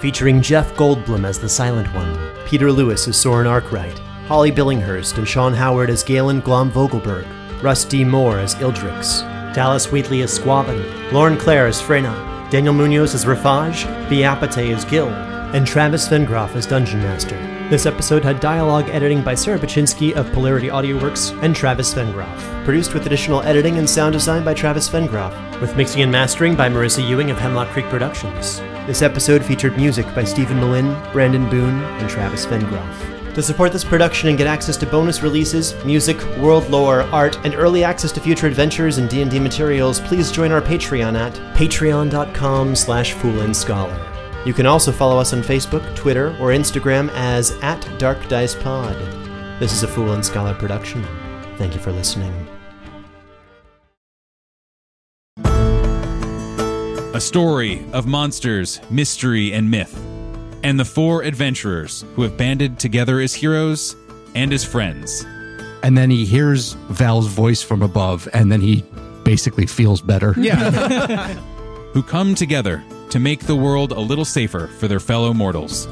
featuring 0.00 0.42
Jeff 0.42 0.74
Goldblum 0.74 1.24
as 1.24 1.38
the 1.38 1.48
Silent 1.48 1.92
One, 1.94 2.18
Peter 2.46 2.72
Lewis 2.72 3.06
as 3.06 3.16
Soren 3.16 3.46
Arkwright, 3.46 3.96
Holly 4.26 4.50
Billinghurst 4.50 5.16
and 5.16 5.28
Sean 5.28 5.54
Howard 5.54 5.90
as 5.90 6.02
Gaelle 6.02 6.40
Glom 6.40 6.70
Vogelberg, 6.72 7.26
Russ 7.62 7.84
D. 7.84 8.04
Moore 8.04 8.38
as 8.38 8.56
Ildrix, 8.56 9.22
Dallas 9.54 9.92
Wheatley 9.92 10.22
as 10.22 10.36
Squabbin, 10.36 11.12
Lauren 11.12 11.36
Clare 11.36 11.68
as 11.68 11.80
Freyna, 11.80 12.48
Daniel 12.50 12.74
Munoz 12.74 13.14
as 13.14 13.24
Rafaj, 13.24 13.84
Bee 14.10 14.22
Apidae 14.22 14.74
as 14.74 14.84
Gil, 14.84 15.08
and 15.08 15.66
Travis 15.66 16.08
Vengroff 16.08 16.56
as 16.56 16.66
Dungeon 16.66 17.00
Master. 17.00 17.57
This 17.70 17.84
episode 17.84 18.24
had 18.24 18.40
dialogue 18.40 18.88
editing 18.88 19.22
by 19.22 19.34
Sarah 19.34 19.58
Buchynski 19.58 20.14
of 20.14 20.32
Polarity 20.32 20.68
Audioworks 20.68 21.38
and 21.42 21.54
Travis 21.54 21.92
Vengroff. 21.92 22.64
Produced 22.64 22.94
with 22.94 23.04
additional 23.04 23.42
editing 23.42 23.76
and 23.76 23.88
sound 23.88 24.14
design 24.14 24.42
by 24.42 24.54
Travis 24.54 24.88
Vengroff, 24.88 25.60
with 25.60 25.76
mixing 25.76 26.00
and 26.00 26.10
mastering 26.10 26.56
by 26.56 26.70
Marissa 26.70 27.06
Ewing 27.06 27.30
of 27.30 27.36
Hemlock 27.36 27.68
Creek 27.68 27.84
Productions. 27.90 28.60
This 28.86 29.02
episode 29.02 29.44
featured 29.44 29.76
music 29.76 30.06
by 30.14 30.24
Steven 30.24 30.56
Melin, 30.56 30.96
Brandon 31.12 31.46
Boone, 31.50 31.82
and 31.82 32.08
Travis 32.08 32.46
Vengroff. 32.46 33.34
To 33.34 33.42
support 33.42 33.70
this 33.70 33.84
production 33.84 34.30
and 34.30 34.38
get 34.38 34.46
access 34.46 34.78
to 34.78 34.86
bonus 34.86 35.22
releases, 35.22 35.74
music, 35.84 36.18
world 36.38 36.70
lore, 36.70 37.02
art, 37.12 37.36
and 37.44 37.54
early 37.54 37.84
access 37.84 38.12
to 38.12 38.20
future 38.20 38.46
adventures 38.46 38.96
and 38.96 39.10
D&D 39.10 39.38
materials, 39.40 40.00
please 40.00 40.32
join 40.32 40.52
our 40.52 40.62
Patreon 40.62 41.18
at 41.18 41.34
patreon.com 41.54 42.74
slash 42.74 43.14
foolandscholar. 43.14 44.17
You 44.48 44.54
can 44.54 44.64
also 44.64 44.92
follow 44.92 45.18
us 45.18 45.34
on 45.34 45.42
Facebook, 45.42 45.94
Twitter, 45.94 46.28
or 46.40 46.52
Instagram 46.52 47.10
as 47.12 47.50
at 47.60 47.86
Dark 47.98 48.30
Dice 48.30 48.54
Pod. 48.54 48.96
This 49.60 49.74
is 49.74 49.82
a 49.82 49.86
Fool 49.86 50.14
and 50.14 50.24
Scholar 50.24 50.54
production. 50.54 51.06
Thank 51.58 51.74
you 51.74 51.80
for 51.80 51.92
listening. 51.92 52.32
A 57.14 57.20
story 57.20 57.84
of 57.92 58.06
monsters, 58.06 58.80
mystery, 58.88 59.52
and 59.52 59.70
myth, 59.70 59.94
and 60.62 60.80
the 60.80 60.84
four 60.86 61.24
adventurers 61.24 62.06
who 62.14 62.22
have 62.22 62.38
banded 62.38 62.78
together 62.78 63.20
as 63.20 63.34
heroes 63.34 63.96
and 64.34 64.50
as 64.54 64.64
friends. 64.64 65.26
And 65.82 65.94
then 65.94 66.08
he 66.08 66.24
hears 66.24 66.72
Val's 66.88 67.26
voice 67.26 67.62
from 67.62 67.82
above, 67.82 68.26
and 68.32 68.50
then 68.50 68.62
he 68.62 68.82
basically 69.24 69.66
feels 69.66 70.00
better. 70.00 70.32
Yeah. 70.38 71.34
who 71.92 72.02
come 72.02 72.34
together 72.34 72.82
to 73.10 73.18
make 73.18 73.40
the 73.40 73.56
world 73.56 73.92
a 73.92 74.00
little 74.00 74.24
safer 74.24 74.66
for 74.66 74.88
their 74.88 75.00
fellow 75.00 75.32
mortals. 75.34 75.86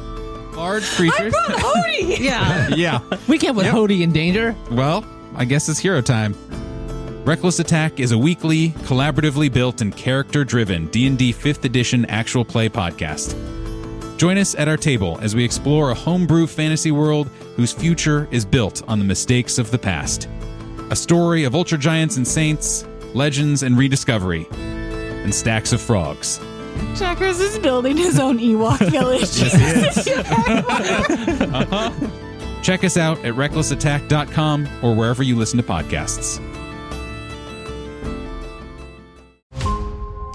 Large 0.55 0.85
creatures. 0.91 1.35
Hody! 1.35 2.19
Yeah. 2.19 2.69
yeah. 2.69 3.01
We 3.29 3.39
can't 3.39 3.57
put 3.57 3.65
Yep. 3.67 3.75
Hody 3.75 4.03
in 4.03 4.13
danger. 4.13 4.55
Well, 4.71 5.05
I 5.35 5.45
guess 5.45 5.69
it's 5.69 5.79
hero 5.79 6.01
time. 6.01 6.35
Reckless 7.25 7.59
Attack 7.59 7.99
is 8.01 8.13
a 8.13 8.19
weekly, 8.19 8.71
collaboratively 8.85 9.53
built 9.53 9.81
and 9.81 9.95
character-driven 9.97 10.87
D&D 10.89 11.33
5th 11.33 11.65
edition 11.65 12.05
actual 12.07 12.45
play 12.45 12.69
podcast. 12.69 13.35
Join 14.17 14.39
us 14.39 14.55
at 14.55 14.69
our 14.69 14.77
table 14.77 15.19
as 15.21 15.35
we 15.35 15.45
explore 15.45 15.91
a 15.91 15.95
homebrew 15.95 16.47
fantasy 16.47 16.91
world 16.91 17.29
whose 17.57 17.73
future 17.73 18.29
is 18.31 18.45
built 18.45 18.83
on 18.89 18.99
the 18.99 19.05
mistakes 19.05 19.59
of 19.59 19.71
the 19.71 19.79
past. 19.79 20.29
A 20.91 20.97
story 20.97 21.45
of 21.45 21.55
ultra 21.55 21.77
giants 21.77 22.17
and 22.17 22.27
saints, 22.27 22.87
legends 23.13 23.63
and 23.63 23.77
rediscovery, 23.77 24.47
and 24.53 25.35
stacks 25.35 25.73
of 25.73 25.81
frogs. 25.81 26.39
Chakras 26.95 27.41
is 27.41 27.59
building 27.59 27.97
his 27.97 28.19
own 28.19 28.39
Ewok 28.39 28.79
village. 28.91 29.37
Uh-huh. 31.57 31.93
Check 32.63 32.85
us 32.85 32.97
out 32.97 33.19
at 33.25 33.35
recklessattack.com 33.35 34.69
or 34.83 34.95
wherever 34.95 35.23
you 35.23 35.37
listen 35.37 35.57
to 35.57 35.63
podcasts. 35.63 36.41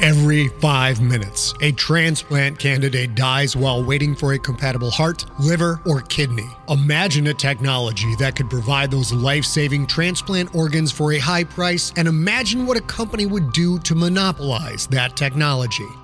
Every 0.02 0.48
five 0.60 1.00
minutes, 1.00 1.54
a 1.62 1.72
transplant 1.74 2.58
candidate 2.58 3.14
dies 3.14 3.56
while 3.56 3.84
waiting 3.84 4.16
for 4.16 4.34
a 4.34 4.40
compatible 4.40 4.90
heart, 4.90 5.26
liver, 5.40 5.80
or 5.86 6.02
kidney. 6.02 6.50
Imagine 6.70 7.28
a 7.28 7.36
technology 7.36 8.16
that 8.16 8.36
could 8.36 8.50
provide 8.50 8.90
those 8.90 9.14
life 9.14 9.46
saving 9.46 9.86
transplant 9.86 10.56
organs 10.56 10.92
for 10.92 11.14
a 11.14 11.20
high 11.20 11.44
price, 11.44 11.94
and 11.98 12.08
imagine 12.08 12.66
what 12.66 12.78
a 12.78 12.82
company 12.82 13.28
would 13.28 13.54
do 13.54 13.78
to 13.80 13.94
monopolize 13.94 14.88
that 14.88 15.16
technology. 15.16 15.88